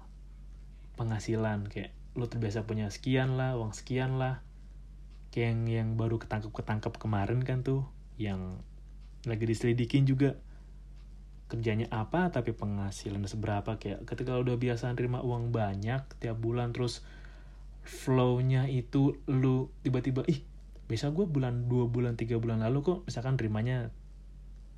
penghasilan. 0.98 1.70
Kayak 1.70 1.94
lo 2.18 2.26
terbiasa 2.26 2.66
punya 2.66 2.90
sekian 2.90 3.38
lah 3.38 3.54
uang 3.54 3.78
sekian 3.78 4.18
lah. 4.18 4.42
Kayak 5.30 5.54
yang 5.54 5.62
yang 5.70 5.90
baru 5.94 6.18
ketangkep 6.18 6.50
ketangkep 6.50 6.94
kemarin 6.98 7.46
kan 7.46 7.62
tuh 7.62 7.86
yang 8.18 8.58
lagi 9.30 9.46
diselidikin 9.46 10.10
juga. 10.10 10.42
Kerjanya 11.46 11.86
apa 11.94 12.34
tapi 12.34 12.58
penghasilan 12.58 13.22
seberapa? 13.30 13.78
Kayak 13.78 14.10
ketika 14.10 14.34
udah 14.42 14.58
biasa 14.58 14.90
nerima 14.98 15.22
uang 15.22 15.54
banyak 15.54 16.02
tiap 16.18 16.42
bulan 16.42 16.74
terus 16.74 17.06
flownya 17.86 18.66
itu 18.66 19.22
lu 19.30 19.70
tiba-tiba 19.86 20.26
ih 20.26 20.42
bisa 20.90 21.14
gue 21.14 21.30
bulan 21.30 21.70
dua 21.70 21.86
bulan 21.86 22.18
tiga 22.18 22.42
bulan 22.42 22.62
lalu 22.62 22.82
kok 22.82 23.00
misalkan 23.06 23.38
nerimanya 23.38 23.94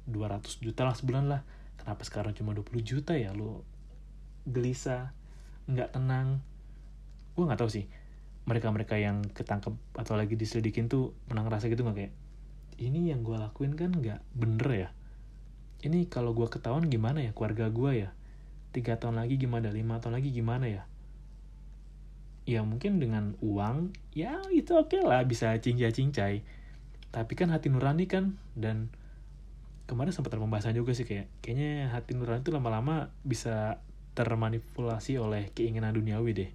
200 0.08 0.64
juta 0.64 0.88
lah 0.88 0.96
sebulan 0.96 1.26
lah 1.28 1.42
kenapa 1.80 2.02
sekarang 2.04 2.34
cuma 2.34 2.52
20 2.54 2.82
juta 2.84 3.14
ya? 3.16 3.32
Lu 3.34 3.64
gelisah 4.50 5.14
nggak 5.70 5.96
tenang. 5.96 6.42
Gue 7.38 7.46
nggak 7.46 7.60
tahu 7.62 7.72
sih 7.72 7.86
mereka-mereka 8.48 8.96
yang 8.96 9.28
ketangkep 9.36 9.76
atau 10.00 10.14
lagi 10.16 10.40
diselidikin 10.40 10.88
tuh 10.88 11.12
pernah 11.28 11.44
ngerasa 11.46 11.68
gitu 11.68 11.84
nggak? 11.84 11.98
Kayak 11.98 12.14
ini 12.78 13.12
yang 13.12 13.22
gue 13.26 13.36
lakuin 13.36 13.74
kan 13.76 13.92
nggak 13.92 14.20
bener 14.34 14.70
ya? 14.72 14.90
Ini 15.84 16.10
kalau 16.10 16.34
gue 16.34 16.50
ketahuan 16.50 16.90
gimana 16.90 17.22
ya? 17.22 17.32
Keluarga 17.36 17.70
gue 17.70 18.08
ya? 18.08 18.10
Tiga 18.74 18.98
tahun 18.98 19.22
lagi 19.22 19.38
gimana? 19.38 19.70
Lima 19.70 20.02
tahun 20.02 20.18
lagi 20.18 20.34
gimana 20.34 20.66
ya? 20.68 20.84
Ya 22.48 22.64
mungkin 22.64 23.04
dengan 23.04 23.36
uang 23.44 23.92
ya 24.16 24.40
itu 24.56 24.72
oke 24.72 24.96
okay 24.96 25.02
lah 25.04 25.20
bisa 25.28 25.52
cincai 25.60 25.92
cincai 25.92 26.36
tapi 27.12 27.34
kan 27.34 27.52
hati 27.52 27.72
nurani 27.72 28.06
kan 28.08 28.36
dan 28.54 28.92
kemarin 29.88 30.12
sempat 30.12 30.36
ada 30.36 30.44
pembahasan 30.44 30.76
juga 30.76 30.92
sih 30.92 31.08
kayak 31.08 31.32
kayaknya 31.40 31.90
hati 31.90 32.14
nurani 32.14 32.44
itu 32.44 32.52
lama-lama 32.52 33.10
bisa 33.24 33.80
termanipulasi 34.14 35.16
oleh 35.18 35.50
keinginan 35.56 35.96
duniawi 35.96 36.32
deh. 36.36 36.52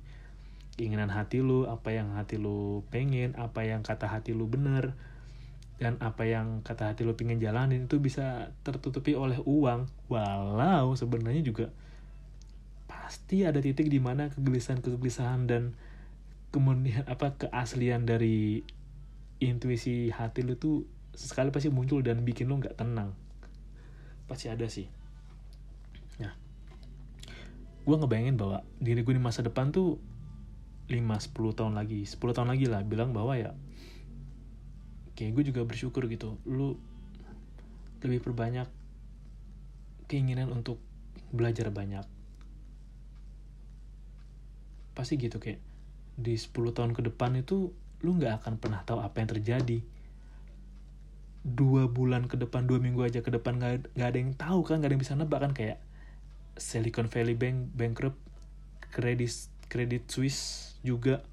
Keinginan 0.76 1.08
hati 1.08 1.40
lu 1.40 1.64
apa 1.64 1.96
yang 1.96 2.12
hati 2.16 2.36
lu 2.36 2.84
pengen 2.92 3.32
apa 3.40 3.64
yang 3.64 3.80
kata 3.80 4.08
hati 4.08 4.36
lu 4.36 4.48
bener 4.48 4.92
dan 5.82 5.98
apa 5.98 6.22
yang 6.30 6.62
kata 6.62 6.94
hati 6.94 7.02
lo 7.02 7.18
pengen 7.18 7.42
jalanin 7.42 7.90
itu 7.90 7.98
bisa 7.98 8.54
tertutupi 8.62 9.18
oleh 9.18 9.42
uang. 9.42 9.90
Walau 10.06 10.94
sebenarnya 10.94 11.42
juga 11.42 11.74
pasti 12.86 13.42
ada 13.42 13.58
titik 13.58 13.90
di 13.90 13.98
mana 13.98 14.30
kegelisahan-kegelisahan 14.30 15.50
dan 15.50 15.74
kemudian 16.54 17.02
apa 17.10 17.34
keaslian 17.34 18.06
dari 18.06 18.62
intuisi 19.42 20.14
hati 20.14 20.46
lo 20.46 20.54
tuh 20.54 20.86
sekali 21.12 21.52
pasti 21.52 21.68
muncul 21.68 22.00
dan 22.00 22.24
bikin 22.24 22.48
lo 22.48 22.56
nggak 22.56 22.76
tenang. 22.80 23.12
Pasti 24.24 24.48
ada 24.48 24.64
sih. 24.68 24.88
Nah 26.20 26.32
gue 27.82 27.96
ngebayangin 27.98 28.36
bahwa 28.38 28.62
diri 28.78 29.02
gue 29.02 29.14
di 29.16 29.22
masa 29.22 29.44
depan 29.44 29.74
tuh 29.74 30.00
5-10 30.88 31.58
tahun 31.58 31.74
lagi. 31.76 32.04
10 32.08 32.18
tahun 32.18 32.48
lagi 32.48 32.66
lah 32.68 32.80
bilang 32.86 33.12
bahwa 33.12 33.36
ya 33.36 33.52
kayak 35.14 35.32
gue 35.36 35.44
juga 35.52 35.62
bersyukur 35.68 36.08
gitu. 36.08 36.40
Lu 36.48 36.80
lebih 38.02 38.24
perbanyak 38.24 38.66
keinginan 40.08 40.50
untuk 40.50 40.80
belajar 41.30 41.68
banyak. 41.68 42.04
Pasti 44.92 45.16
gitu 45.16 45.40
kayak 45.40 45.60
di 46.16 46.36
10 46.36 46.76
tahun 46.76 46.92
ke 46.92 47.08
depan 47.08 47.40
itu 47.40 47.72
lu 48.02 48.10
nggak 48.18 48.44
akan 48.44 48.60
pernah 48.60 48.82
tahu 48.84 49.00
apa 49.00 49.22
yang 49.22 49.30
terjadi 49.38 49.78
dua 51.42 51.90
bulan 51.90 52.30
ke 52.30 52.38
depan 52.38 52.70
dua 52.70 52.78
minggu 52.78 53.02
aja 53.02 53.18
ke 53.18 53.30
depan 53.34 53.58
nggak 53.58 53.98
ada 53.98 54.18
yang 54.18 54.34
tahu 54.38 54.62
kan 54.62 54.78
nggak 54.78 54.88
ada 54.90 54.94
yang 54.94 55.02
bisa 55.02 55.18
nebak 55.18 55.42
kan 55.42 55.52
kayak 55.54 55.82
Silicon 56.54 57.10
Valley 57.10 57.34
Bank 57.34 57.74
bankrupt 57.74 58.20
Credit 58.92 59.32
Credit 59.72 60.04
Suisse 60.06 60.76
juga 60.84 61.24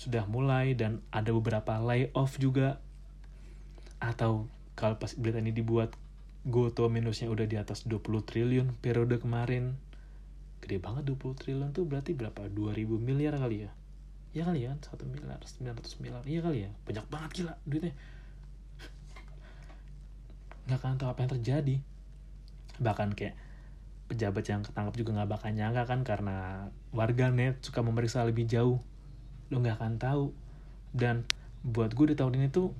sudah 0.00 0.24
mulai 0.24 0.72
dan 0.72 1.04
ada 1.12 1.28
beberapa 1.36 1.76
layoff 1.76 2.40
juga. 2.40 2.80
Atau 4.00 4.48
kalau 4.72 4.96
pas 4.96 5.12
berita 5.12 5.44
ini 5.44 5.52
dibuat 5.52 5.92
Goto 6.40 6.88
minusnya 6.88 7.28
udah 7.28 7.44
di 7.44 7.60
atas 7.60 7.84
20 7.84 8.00
triliun 8.24 8.72
periode 8.80 9.20
kemarin. 9.20 9.76
Gede 10.64 10.80
banget 10.80 11.04
20 11.04 11.36
triliun 11.36 11.70
tuh 11.76 11.84
berarti 11.84 12.16
berapa? 12.16 12.48
2000 12.48 12.96
miliar 12.96 13.36
kali 13.36 13.68
ya? 13.68 13.70
Iya 14.32 14.48
kali 14.48 14.60
ya, 14.64 14.72
1 14.72 15.04
miliar, 15.10 15.42
900 15.42 16.00
miliar, 16.00 16.22
iya 16.22 16.40
kali 16.40 16.62
ya, 16.62 16.70
banyak 16.86 17.06
banget 17.10 17.30
gila 17.42 17.54
duitnya. 17.66 17.92
Gak 20.68 20.82
akan 20.82 21.00
tahu 21.00 21.08
apa 21.12 21.20
yang 21.24 21.32
terjadi. 21.38 21.76
Bahkan 22.82 23.14
kayak 23.14 23.36
pejabat 24.10 24.44
yang 24.50 24.60
ketangkap 24.66 24.94
juga 24.98 25.22
gak 25.22 25.30
bakal 25.30 25.54
nyangka 25.54 25.86
kan 25.86 26.00
karena 26.02 26.36
warga 26.90 27.30
net 27.30 27.62
suka 27.62 27.80
memeriksa 27.80 28.26
lebih 28.26 28.44
jauh. 28.44 28.82
Lo 29.48 29.62
gak 29.62 29.78
akan 29.78 29.96
tahu. 29.96 30.34
Dan 30.90 31.24
buat 31.62 31.94
gue 31.94 32.12
di 32.12 32.16
tahun 32.16 32.40
ini 32.40 32.48
tuh 32.50 32.72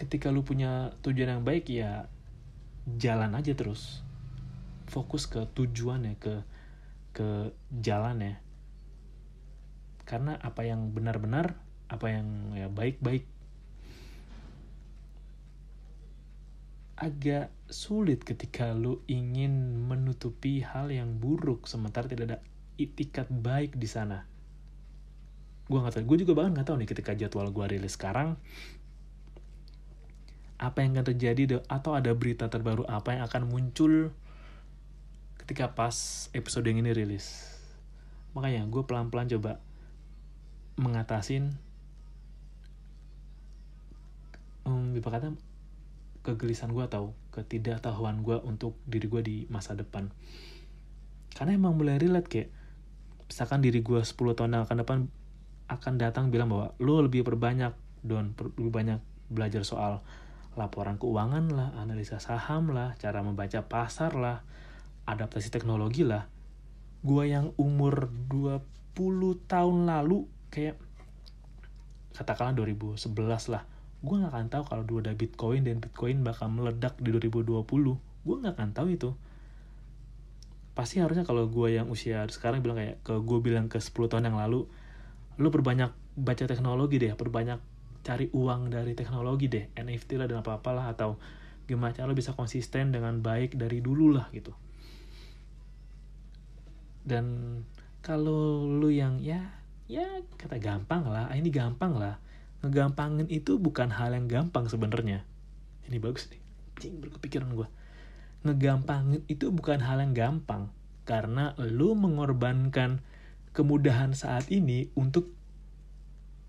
ketika 0.00 0.34
lu 0.34 0.42
punya 0.42 0.96
tujuan 1.04 1.38
yang 1.38 1.44
baik 1.46 1.70
ya 1.70 2.10
jalan 2.98 3.38
aja 3.38 3.54
terus 3.54 4.02
fokus 4.90 5.30
ke 5.30 5.46
tujuannya 5.54 6.18
ke 6.18 6.42
ke 7.14 7.54
jalannya 7.70 8.40
karena 10.02 10.34
apa 10.42 10.66
yang 10.66 10.90
benar-benar 10.90 11.54
apa 11.86 12.06
yang 12.10 12.56
ya 12.56 12.66
baik-baik 12.72 13.28
agak 17.02 17.50
sulit 17.66 18.22
ketika 18.22 18.70
lu 18.70 19.02
ingin 19.10 19.74
menutupi 19.90 20.62
hal 20.62 20.86
yang 20.86 21.18
buruk 21.18 21.66
sementara 21.66 22.06
tidak 22.06 22.24
ada 22.30 22.38
itikat 22.78 23.26
baik 23.26 23.74
di 23.74 23.90
sana. 23.90 24.22
Gue 25.66 25.82
nggak 25.82 25.98
tahu, 25.98 26.14
gue 26.14 26.22
juga 26.22 26.38
bahkan 26.38 26.54
nggak 26.54 26.66
tahu 26.70 26.78
nih 26.78 26.88
ketika 26.94 27.12
jadwal 27.18 27.50
gue 27.50 27.66
rilis 27.74 27.98
sekarang 27.98 28.38
apa 30.62 30.78
yang 30.78 30.94
akan 30.94 31.10
terjadi 31.10 31.58
atau 31.66 31.98
ada 31.98 32.14
berita 32.14 32.46
terbaru 32.46 32.86
apa 32.86 33.18
yang 33.18 33.26
akan 33.26 33.50
muncul 33.50 34.14
ketika 35.42 35.74
pas 35.74 36.30
episode 36.30 36.70
yang 36.70 36.78
ini 36.78 36.94
rilis. 36.94 37.50
Makanya 38.38 38.62
gue 38.70 38.82
pelan-pelan 38.86 39.26
coba 39.26 39.58
mengatasin 40.78 41.58
um, 44.62 44.94
kata 44.94 45.34
kegelisahan 46.22 46.70
gue 46.70 46.84
atau 46.86 47.14
ketidaktahuan 47.34 48.22
gue 48.22 48.38
untuk 48.46 48.78
diri 48.86 49.06
gue 49.10 49.22
di 49.22 49.36
masa 49.50 49.74
depan. 49.74 50.10
Karena 51.34 51.58
emang 51.58 51.74
mulai 51.74 51.98
relate 51.98 52.28
kayak 52.30 52.48
misalkan 53.26 53.60
diri 53.64 53.82
gue 53.82 54.00
10 54.00 54.14
tahun 54.38 54.54
yang 54.54 54.62
akan 54.68 54.78
depan 54.84 54.98
akan 55.72 55.94
datang 55.96 56.28
bilang 56.28 56.52
bahwa 56.52 56.76
lo 56.78 57.00
lebih 57.00 57.24
perbanyak 57.24 57.72
don 58.04 58.36
lebih 58.36 58.72
banyak 58.72 59.00
belajar 59.32 59.64
soal 59.64 60.04
laporan 60.52 61.00
keuangan 61.00 61.48
lah 61.48 61.72
analisa 61.80 62.20
saham 62.20 62.76
lah 62.76 62.92
cara 63.00 63.24
membaca 63.24 63.64
pasar 63.64 64.12
lah 64.12 64.44
adaptasi 65.08 65.48
teknologi 65.48 66.04
lah. 66.04 66.28
Gue 67.02 67.32
yang 67.32 67.56
umur 67.56 68.12
20 68.28 69.48
tahun 69.48 69.88
lalu 69.88 70.28
kayak 70.52 70.76
katakanlah 72.12 72.52
2011 72.54 73.00
lah 73.48 73.71
gue 74.02 74.16
gak 74.18 74.34
akan 74.34 74.50
tahu 74.50 74.62
kalau 74.66 74.82
dua 74.82 74.98
ada 75.06 75.14
bitcoin 75.14 75.62
dan 75.62 75.78
bitcoin 75.78 76.26
bakal 76.26 76.50
meledak 76.50 76.98
di 76.98 77.14
2020 77.14 77.62
gue 78.22 78.36
gak 78.42 78.54
akan 78.58 78.70
tahu 78.74 78.88
itu. 78.90 79.10
Pasti 80.72 80.98
harusnya 80.98 81.22
kalau 81.22 81.46
gue 81.46 81.68
yang 81.74 81.86
usia 81.86 82.26
sekarang 82.26 82.64
bilang 82.64 82.82
kayak 82.82 82.98
ke 83.06 83.14
gue 83.22 83.38
bilang 83.38 83.70
ke 83.70 83.78
10 83.78 83.94
tahun 84.10 84.32
yang 84.32 84.38
lalu 84.38 84.66
lu 85.40 85.48
berbanyak 85.48 85.94
baca 86.12 86.44
teknologi 86.44 87.00
deh 87.00 87.16
berbanyak 87.16 87.56
cari 88.02 88.28
uang 88.34 88.74
dari 88.74 88.92
teknologi 88.92 89.46
deh 89.48 89.70
NFT 89.78 90.18
lah 90.18 90.26
dan 90.26 90.42
apa 90.42 90.58
apalah 90.58 90.90
atau 90.90 91.16
gimana 91.70 91.94
cara 91.94 92.10
lo 92.10 92.18
bisa 92.18 92.34
konsisten 92.34 92.90
dengan 92.90 93.22
baik 93.22 93.54
dari 93.54 93.78
dulu 93.78 94.18
lah 94.18 94.26
gitu. 94.34 94.50
Dan 97.06 97.58
kalau 98.02 98.66
lu 98.66 98.90
yang 98.90 99.22
ya 99.22 99.62
ya 99.86 100.04
kata 100.34 100.58
gampang 100.58 101.06
lah 101.06 101.30
ah, 101.30 101.36
ini 101.38 101.50
gampang 101.54 101.94
lah 101.94 102.18
ngegampangin 102.62 103.26
itu 103.28 103.58
bukan 103.58 103.90
hal 103.90 104.14
yang 104.14 104.30
gampang 104.30 104.70
sebenarnya. 104.70 105.26
Ini 105.86 105.98
bagus 105.98 106.30
nih. 106.30 106.40
Cing 106.78 107.02
berkepikiran 107.02 107.50
gue 107.52 107.68
ngegampangin 108.42 109.22
itu 109.30 109.54
bukan 109.54 109.78
hal 109.78 110.02
yang 110.02 110.14
gampang 110.14 110.70
karena 111.06 111.54
lu 111.58 111.94
mengorbankan 111.94 113.02
kemudahan 113.54 114.14
saat 114.14 114.50
ini 114.50 114.90
untuk 114.98 115.30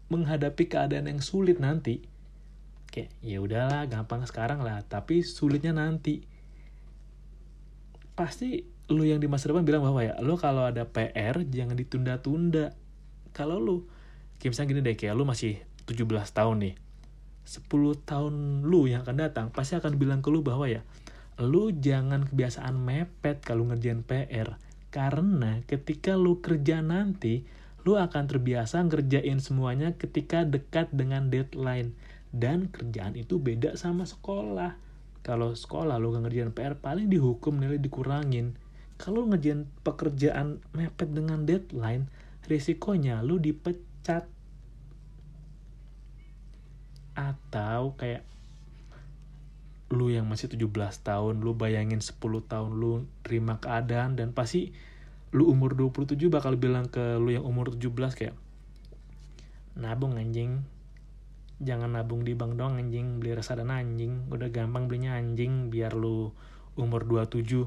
menghadapi 0.09 0.69
keadaan 0.69 1.09
yang 1.09 1.21
sulit 1.21 1.57
nanti. 1.57 2.05
Kayak 2.93 3.09
ya 3.25 3.37
udahlah 3.41 3.89
gampang 3.89 4.25
sekarang 4.25 4.61
lah 4.61 4.85
tapi 4.85 5.25
sulitnya 5.25 5.73
nanti. 5.73 6.21
Pasti 8.13 8.61
lu 8.93 9.05
yang 9.05 9.17
di 9.17 9.25
masa 9.25 9.49
depan 9.49 9.65
bilang 9.65 9.81
bahwa 9.81 10.05
ya 10.05 10.13
lu 10.21 10.37
kalau 10.37 10.69
ada 10.69 10.85
PR 10.85 11.41
jangan 11.49 11.77
ditunda-tunda. 11.77 12.77
Kalau 13.33 13.57
lu 13.57 13.89
kayak 14.37 14.53
misalnya 14.53 14.69
gini 14.69 14.81
deh 14.85 14.95
kayak 14.97 15.17
lu 15.17 15.25
masih 15.25 15.61
17 15.85 16.09
tahun 16.31 16.57
nih. 16.63 16.75
10 17.43 17.67
tahun 18.07 18.33
lu 18.63 18.87
yang 18.87 19.03
akan 19.03 19.17
datang 19.19 19.45
pasti 19.51 19.75
akan 19.75 19.99
bilang 19.99 20.23
ke 20.23 20.31
lu 20.31 20.39
bahwa 20.39 20.63
ya 20.71 20.79
lu 21.41 21.75
jangan 21.75 22.29
kebiasaan 22.29 22.79
mepet 22.79 23.43
kalau 23.43 23.67
ngerjain 23.67 24.05
PR 24.05 24.55
karena 24.93 25.65
ketika 25.65 26.13
lu 26.13 26.39
kerja 26.39 26.79
nanti 26.79 27.43
lu 27.83 27.99
akan 27.99 28.31
terbiasa 28.31 28.79
ngerjain 28.87 29.43
semuanya 29.43 29.97
ketika 29.99 30.47
dekat 30.47 30.87
dengan 30.95 31.27
deadline. 31.27 31.91
Dan 32.33 32.71
kerjaan 32.73 33.13
itu 33.13 33.37
beda 33.37 33.77
sama 33.77 34.09
sekolah. 34.09 34.73
Kalau 35.21 35.53
sekolah 35.53 36.01
lu 36.01 36.15
ngerjain 36.17 36.49
PR 36.55 36.79
paling 36.79 37.11
dihukum 37.11 37.59
nilai 37.59 37.77
dikurangin. 37.77 38.57
Kalau 38.97 39.27
ngerjain 39.27 39.69
pekerjaan 39.83 40.63
mepet 40.73 41.11
dengan 41.11 41.43
deadline 41.43 42.07
risikonya 42.47 43.23
lu 43.23 43.39
dipecat 43.39 44.27
atau 47.13 47.93
kayak 47.97 48.25
lu 49.93 50.09
yang 50.09 50.25
masih 50.25 50.49
17 50.49 50.73
tahun 51.05 51.45
lu 51.45 51.53
bayangin 51.53 52.01
10 52.01 52.17
tahun 52.49 52.71
lu 52.73 53.05
terima 53.21 53.61
keadaan 53.61 54.17
dan 54.17 54.33
pasti 54.33 54.73
lu 55.33 55.49
umur 55.49 55.77
27 55.77 56.17
bakal 56.33 56.57
bilang 56.57 56.89
ke 56.89 57.17
lu 57.21 57.33
yang 57.33 57.45
umur 57.45 57.73
17 57.73 57.89
kayak 58.13 58.35
nabung 59.73 60.21
anjing. 60.21 60.61
Jangan 61.57 61.97
nabung 61.97 62.21
di 62.21 62.37
bank 62.37 62.57
doang 62.57 62.77
anjing. 62.77 63.17
Beli 63.17 63.33
reksadana 63.33 63.81
anjing. 63.81 64.29
Udah 64.29 64.53
gampang 64.53 64.85
belinya 64.85 65.17
anjing. 65.17 65.73
Biar 65.73 65.97
lu 65.97 66.33
umur 66.77 67.05
27 67.05 67.65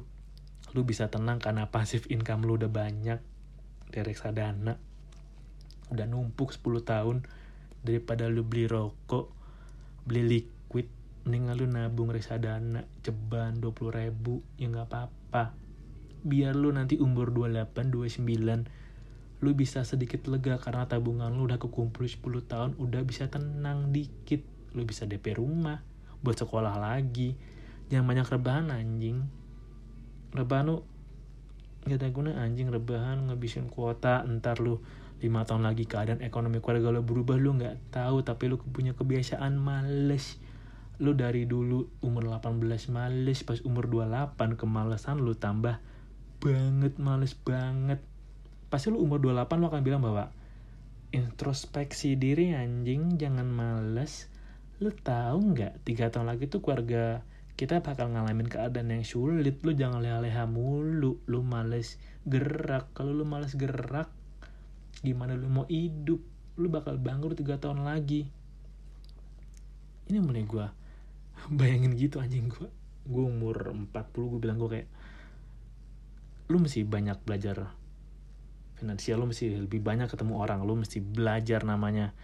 lu 0.75 0.81
bisa 0.83 1.09
tenang 1.09 1.39
karena 1.39 1.71
pasif 1.71 2.11
income 2.11 2.47
lu 2.47 2.59
udah 2.59 2.71
banyak 2.71 3.19
dari 3.91 4.05
reksadana. 4.07 4.79
Udah 5.91 6.07
numpuk 6.07 6.55
10 6.55 6.83
tahun 6.87 7.17
daripada 7.83 8.27
lu 8.27 8.43
beli 8.43 8.67
rokok 8.67 9.36
beli 10.07 10.23
liquid 10.23 10.87
mending 11.27 11.51
lu 11.59 11.67
nabung 11.67 12.15
reksadana 12.15 12.87
ceban 13.03 13.59
20 13.59 13.75
ribu 13.91 14.47
ya 14.55 14.71
nggak 14.71 14.87
apa-apa. 14.87 15.59
Biar 16.23 16.55
lu 16.55 16.71
nanti 16.71 17.03
umur 17.03 17.35
28 17.35 17.91
29 17.91 19.43
lu 19.43 19.51
bisa 19.53 19.85
sedikit 19.85 20.25
lega 20.31 20.57
karena 20.57 20.89
tabungan 20.89 21.29
lu 21.35 21.51
udah 21.51 21.59
kekumpul 21.61 22.07
10 22.07 22.23
tahun 22.47 22.71
udah 22.79 23.03
bisa 23.03 23.27
tenang 23.27 23.91
dikit. 23.91 24.47
Lu 24.79 24.87
bisa 24.87 25.05
DP 25.05 25.43
rumah 25.43 25.83
buat 26.23 26.39
sekolah 26.39 26.79
lagi. 26.79 27.35
Jangan 27.91 28.07
banyak 28.07 28.27
rebahan 28.31 28.67
anjing. 28.71 29.27
Rebahan 30.31 30.65
lu 30.71 30.87
gak 31.85 31.99
ada 31.99 32.09
guna 32.15 32.39
anjing. 32.39 32.71
Rebahan 32.71 33.27
ngabisin 33.27 33.67
kuota 33.67 34.23
ntar 34.31 34.63
lu 34.63 34.79
lima 35.17 35.49
tahun 35.49 35.65
lagi 35.65 35.89
keadaan 35.89 36.21
ekonomi 36.21 36.61
keluarga 36.61 36.93
lo 36.93 37.01
berubah 37.01 37.41
lu 37.41 37.57
nggak 37.57 37.89
tahu 37.89 38.21
tapi 38.21 38.53
lu 38.53 38.61
punya 38.61 38.93
kebiasaan 38.93 39.57
males. 39.57 40.37
Lu 41.01 41.13
dari 41.13 41.45
dulu 41.45 41.89
umur 42.05 42.29
18 42.41 42.93
males 42.93 43.39
pas 43.45 43.61
umur 43.65 43.89
28 43.89 44.61
kemalesan 44.61 45.21
lu 45.21 45.33
tambah 45.37 45.81
banget 46.41 47.01
males 47.01 47.33
banget. 47.33 48.01
Pasti 48.69 48.93
lu 48.93 49.01
umur 49.01 49.21
28 49.21 49.61
lu 49.61 49.67
akan 49.73 49.83
bilang 49.85 50.03
bahwa 50.05 50.33
introspeksi 51.17 52.21
diri 52.21 52.53
anjing 52.53 53.17
jangan 53.17 53.49
males. 53.49 54.29
Lu 54.85 54.93
tahu 54.93 55.57
nggak 55.57 55.85
tiga 55.89 56.13
tahun 56.13 56.29
lagi 56.29 56.49
tuh 56.53 56.61
keluarga 56.61 57.25
kita 57.57 57.81
bakal 57.81 58.13
ngalamin 58.13 58.53
keadaan 58.53 58.93
yang 58.93 59.05
sulit. 59.05 59.65
Lu 59.65 59.73
jangan 59.73 60.05
leha-leha 60.05 60.45
mulu 60.45 61.25
lu 61.25 61.41
males 61.41 61.97
gerak. 62.29 62.93
Kalau 62.93 63.17
lu 63.17 63.25
males 63.25 63.57
gerak 63.57 64.13
gimana 65.05 65.37
lu 65.37 65.49
mau 65.49 65.67
hidup? 65.69 66.21
Lu 66.57 66.73
bakal 66.73 66.97
bangkrut 66.97 67.37
tiga 67.37 67.61
tahun 67.61 67.85
lagi. 67.85 68.29
Ini 70.07 70.19
mulai 70.23 70.47
gue 70.47 70.67
bayangin 71.59 71.99
gitu 71.99 72.23
anjing 72.23 72.47
gue 72.49 72.69
gue 73.07 73.25
umur 73.27 73.71
40 73.71 73.91
gue 74.15 74.41
bilang 74.43 74.59
gue 74.59 74.71
kayak 74.71 74.89
lu 76.47 76.63
mesti 76.63 76.87
banyak 76.87 77.19
belajar 77.27 77.75
finansial 78.79 79.23
lu 79.23 79.31
mesti 79.31 79.67
lebih 79.67 79.83
banyak 79.83 80.11
ketemu 80.11 80.35
orang 80.39 80.63
lu 80.63 80.79
mesti 80.79 81.03
belajar 81.03 81.63
namanya 81.67 82.15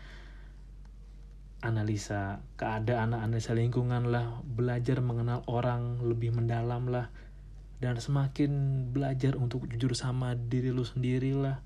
analisa 1.63 2.43
keadaan, 2.59 3.15
analisa 3.15 3.55
lingkungan 3.55 4.11
lah, 4.11 4.43
belajar 4.43 4.99
mengenal 4.99 5.47
orang 5.47 6.03
lebih 6.03 6.35
mendalam 6.35 6.91
lah. 6.91 7.07
dan 7.79 7.99
semakin 7.99 8.51
belajar 8.95 9.35
untuk 9.35 9.67
jujur 9.67 9.95
sama 9.99 10.39
diri 10.39 10.71
lu 10.71 10.87
sendiri 10.87 11.35
lah 11.35 11.59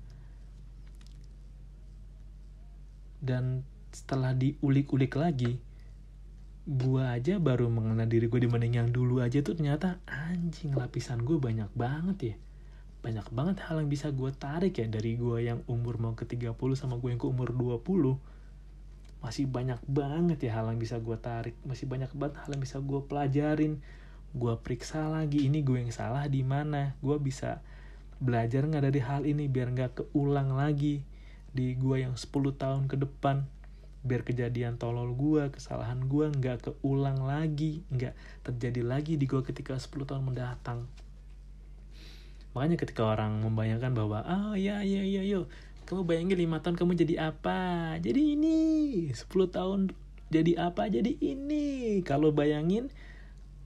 dan 3.23 3.65
setelah 3.89 4.35
diulik-ulik 4.35 5.17
lagi 5.17 5.57
gua 6.67 7.15
aja 7.15 7.39
baru 7.39 7.71
mengenal 7.71 8.11
diri 8.11 8.27
gue 8.27 8.43
dibanding 8.43 8.75
yang 8.75 8.89
dulu 8.91 9.23
aja 9.23 9.39
tuh 9.39 9.55
ternyata 9.55 10.03
anjing 10.03 10.75
lapisan 10.75 11.23
gue 11.23 11.39
banyak 11.39 11.71
banget 11.71 12.17
ya. 12.19 12.35
Banyak 13.07 13.31
banget 13.31 13.63
hal 13.63 13.79
yang 13.79 13.87
bisa 13.87 14.11
gue 14.11 14.35
tarik 14.35 14.75
ya 14.75 14.87
dari 14.91 15.15
gue 15.15 15.47
yang 15.47 15.63
umur 15.71 15.95
mau 15.95 16.11
ke 16.11 16.27
30 16.27 16.51
sama 16.75 16.99
gue 16.99 17.15
yang 17.15 17.21
ke 17.23 17.27
umur 17.31 17.55
20 17.55 18.19
masih 19.17 19.47
banyak 19.47 19.79
banget 19.87 20.43
ya 20.43 20.59
hal 20.59 20.69
yang 20.75 20.77
bisa 20.77 20.99
gue 20.99 21.17
tarik 21.17 21.55
masih 21.63 21.87
banyak 21.87 22.11
banget 22.13 22.35
hal 22.43 22.49
yang 22.51 22.59
bisa 22.59 22.83
gue 22.83 22.99
pelajarin. 23.07 23.79
Gue 24.35 24.53
periksa 24.59 25.07
lagi 25.07 25.47
ini 25.47 25.63
gue 25.63 25.87
yang 25.87 25.95
salah 25.95 26.27
di 26.27 26.43
mana? 26.43 26.99
Gue 26.99 27.15
bisa 27.15 27.63
belajar 28.19 28.67
nggak 28.67 28.91
dari 28.91 28.99
hal 28.99 29.23
ini 29.23 29.47
biar 29.47 29.71
nggak 29.71 29.91
keulang 30.03 30.51
lagi 30.51 30.99
di 31.57 31.73
gue 31.73 32.05
yang 32.05 32.13
10 32.13 32.29
tahun 32.53 32.85
ke 32.85 33.01
depan 33.01 33.49
biar 34.05 34.21
kejadian 34.21 34.77
tolol 34.77 35.11
gue, 35.17 35.49
kesalahan 35.49 36.05
gue 36.05 36.29
nggak 36.29 36.69
keulang 36.69 37.25
lagi, 37.25 37.81
nggak 37.89 38.13
terjadi 38.45 38.81
lagi 38.85 39.17
di 39.17 39.25
gue 39.25 39.41
ketika 39.41 39.75
10 39.75 40.05
tahun 40.05 40.23
mendatang. 40.23 40.85
Makanya 42.53 42.77
ketika 42.77 43.03
orang 43.09 43.41
membayangkan 43.41 43.91
bahwa, 43.91 44.23
ah 44.23 44.53
oh, 44.53 44.55
ya 44.55 44.85
ya 44.85 45.03
ya 45.03 45.21
yuk, 45.25 45.51
kamu 45.89 46.07
bayangin 46.07 46.37
lima 46.39 46.63
tahun 46.63 46.79
kamu 46.79 46.93
jadi 46.93 47.33
apa? 47.33 47.95
Jadi 47.99 48.37
ini, 48.37 48.59
10 49.11 49.27
tahun 49.51 49.79
jadi 50.31 50.71
apa? 50.71 50.87
Jadi 50.87 51.19
ini. 51.19 51.99
Kalau 52.03 52.31
bayangin 52.31 52.89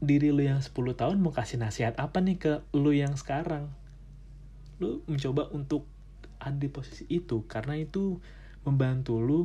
diri 0.02 0.34
lu 0.34 0.42
yang 0.42 0.62
10 0.62 0.74
tahun 0.98 1.22
mau 1.22 1.30
kasih 1.30 1.62
nasihat 1.62 1.94
apa 2.02 2.18
nih 2.22 2.38
ke 2.42 2.54
lu 2.74 2.94
yang 2.94 3.14
sekarang? 3.14 3.70
Lu 4.82 5.06
mencoba 5.06 5.54
untuk 5.54 5.86
ada 6.42 6.58
di 6.58 6.70
posisi 6.74 7.06
itu 7.08 7.46
karena 7.46 7.78
itu 7.78 8.18
membantu 8.66 9.22
lu 9.22 9.42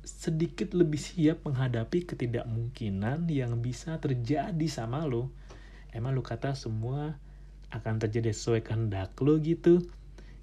sedikit 0.00 0.72
lebih 0.72 0.96
siap 0.96 1.44
menghadapi 1.44 2.08
ketidakmungkinan 2.08 3.28
yang 3.28 3.60
bisa 3.60 4.00
terjadi 4.00 4.66
sama 4.66 5.04
lo. 5.04 5.28
Emang 5.92 6.16
lo 6.16 6.24
kata 6.24 6.56
semua 6.56 7.20
akan 7.68 8.00
terjadi 8.00 8.32
sesuai 8.32 8.64
kehendak 8.64 9.12
lo 9.20 9.36
gitu. 9.38 9.84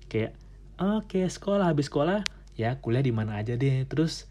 Kayak, 0.08 0.38
oke 0.78 1.10
okay, 1.10 1.26
sekolah, 1.26 1.74
habis 1.74 1.90
sekolah, 1.90 2.22
ya 2.54 2.78
kuliah 2.78 3.02
di 3.02 3.12
mana 3.12 3.42
aja 3.42 3.58
deh. 3.58 3.84
Terus 3.90 4.30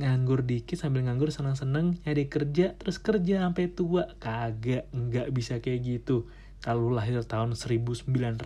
nganggur 0.00 0.42
dikit 0.42 0.80
sambil 0.80 1.04
nganggur 1.04 1.28
seneng-seneng 1.28 2.00
nyari 2.02 2.24
kerja 2.26 2.72
terus 2.80 2.96
kerja 2.96 3.44
sampai 3.44 3.68
tua 3.70 4.16
kagak 4.16 4.88
nggak 4.88 5.28
bisa 5.36 5.60
kayak 5.60 5.84
gitu 5.84 6.26
kalau 6.64 6.88
lahir 6.88 7.20
tahun 7.22 7.52
1901 7.52 8.40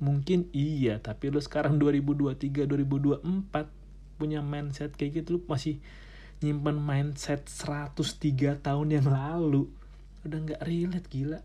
mungkin 0.00 0.48
iya 0.56 0.96
tapi 0.98 1.28
lu 1.28 1.38
sekarang 1.38 1.76
2023 1.76 2.64
2024 2.66 3.20
punya 4.20 4.40
mindset 4.44 4.96
kayak 4.96 5.24
gitu 5.24 5.36
lu 5.36 5.40
masih 5.48 5.80
nyimpen 6.40 6.80
mindset 6.80 7.44
103 7.48 8.64
tahun 8.64 8.88
yang 8.88 9.06
lalu. 9.08 9.68
Udah 10.24 10.38
nggak 10.40 10.62
relate 10.64 11.08
gila. 11.12 11.40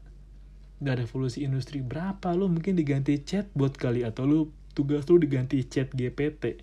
Nggak 0.80 1.08
revolusi 1.08 1.44
industri 1.44 1.84
berapa 1.84 2.32
lu 2.36 2.48
mungkin 2.52 2.76
diganti 2.76 3.20
chat 3.24 3.48
buat 3.56 3.76
kali 3.76 4.04
atau 4.08 4.28
lu 4.28 4.40
tugas 4.76 5.08
lu 5.08 5.20
diganti 5.20 5.64
chat 5.68 5.92
GPT 5.92 6.60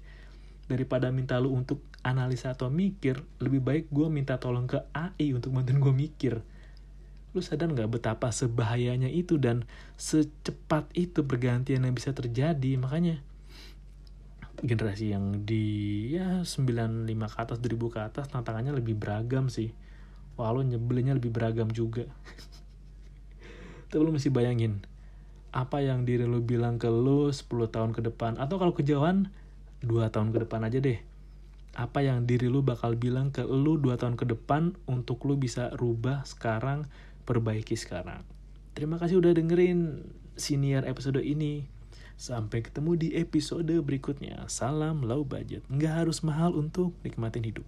daripada 0.68 1.08
minta 1.08 1.40
lu 1.40 1.52
untuk 1.52 1.80
analisa 2.04 2.52
atau 2.52 2.68
mikir 2.68 3.20
lebih 3.40 3.64
baik 3.64 3.84
gue 3.88 4.08
minta 4.12 4.36
tolong 4.36 4.68
ke 4.68 4.84
AI 4.92 5.32
untuk 5.32 5.54
bantuin 5.56 5.80
gue 5.80 5.94
mikir 5.94 6.34
lu 7.32 7.40
sadar 7.40 7.72
nggak 7.72 7.88
betapa 7.88 8.28
sebahayanya 8.28 9.08
itu 9.08 9.40
dan 9.40 9.64
secepat 9.96 10.84
itu 10.92 11.24
pergantian 11.24 11.88
yang 11.88 11.96
bisa 11.96 12.12
terjadi? 12.12 12.76
Makanya 12.76 13.24
generasi 14.60 15.16
yang 15.16 15.42
di 15.42 16.12
ya 16.12 16.44
95 16.44 17.08
ke 17.08 17.38
atas 17.40 17.58
2000 17.58 17.94
ke 17.94 18.00
atas 18.04 18.26
tantangannya 18.28 18.76
lebih 18.76 18.94
beragam 18.94 19.48
sih. 19.48 19.72
Walau 20.36 20.60
nyebelinnya 20.60 21.16
lebih 21.16 21.32
beragam 21.32 21.72
juga. 21.72 22.04
Tapi 23.88 24.00
lu 24.00 24.12
mesti 24.12 24.28
bayangin 24.28 24.84
apa 25.52 25.84
yang 25.84 26.08
diri 26.08 26.24
lu 26.24 26.40
bilang 26.40 26.80
ke 26.80 26.88
lu 26.88 27.28
10 27.28 27.44
tahun 27.68 27.92
ke 27.92 28.00
depan 28.08 28.40
atau 28.40 28.56
kalau 28.56 28.72
kejauhan 28.72 29.28
2 29.84 30.08
tahun 30.08 30.32
ke 30.32 30.48
depan 30.48 30.64
aja 30.64 30.80
deh. 30.80 30.96
Apa 31.72 32.04
yang 32.04 32.24
diri 32.24 32.48
lu 32.48 32.64
bakal 32.64 32.96
bilang 32.96 33.32
ke 33.32 33.44
lu 33.44 33.76
2 33.76 34.00
tahun 34.00 34.16
ke 34.16 34.24
depan 34.32 34.72
untuk 34.88 35.24
lu 35.28 35.36
bisa 35.36 35.72
rubah 35.76 36.24
sekarang 36.24 36.88
perbaiki 37.32 37.72
sekarang. 37.72 38.20
Terima 38.76 39.00
kasih 39.00 39.24
udah 39.24 39.32
dengerin 39.32 40.04
senior 40.36 40.84
episode 40.84 41.24
ini. 41.24 41.64
Sampai 42.20 42.60
ketemu 42.60 42.94
di 43.00 43.08
episode 43.16 43.72
berikutnya. 43.80 44.44
Salam 44.52 45.00
low 45.02 45.24
budget. 45.24 45.64
Nggak 45.72 46.04
harus 46.04 46.20
mahal 46.20 46.52
untuk 46.52 46.92
nikmatin 47.00 47.42
hidup. 47.42 47.64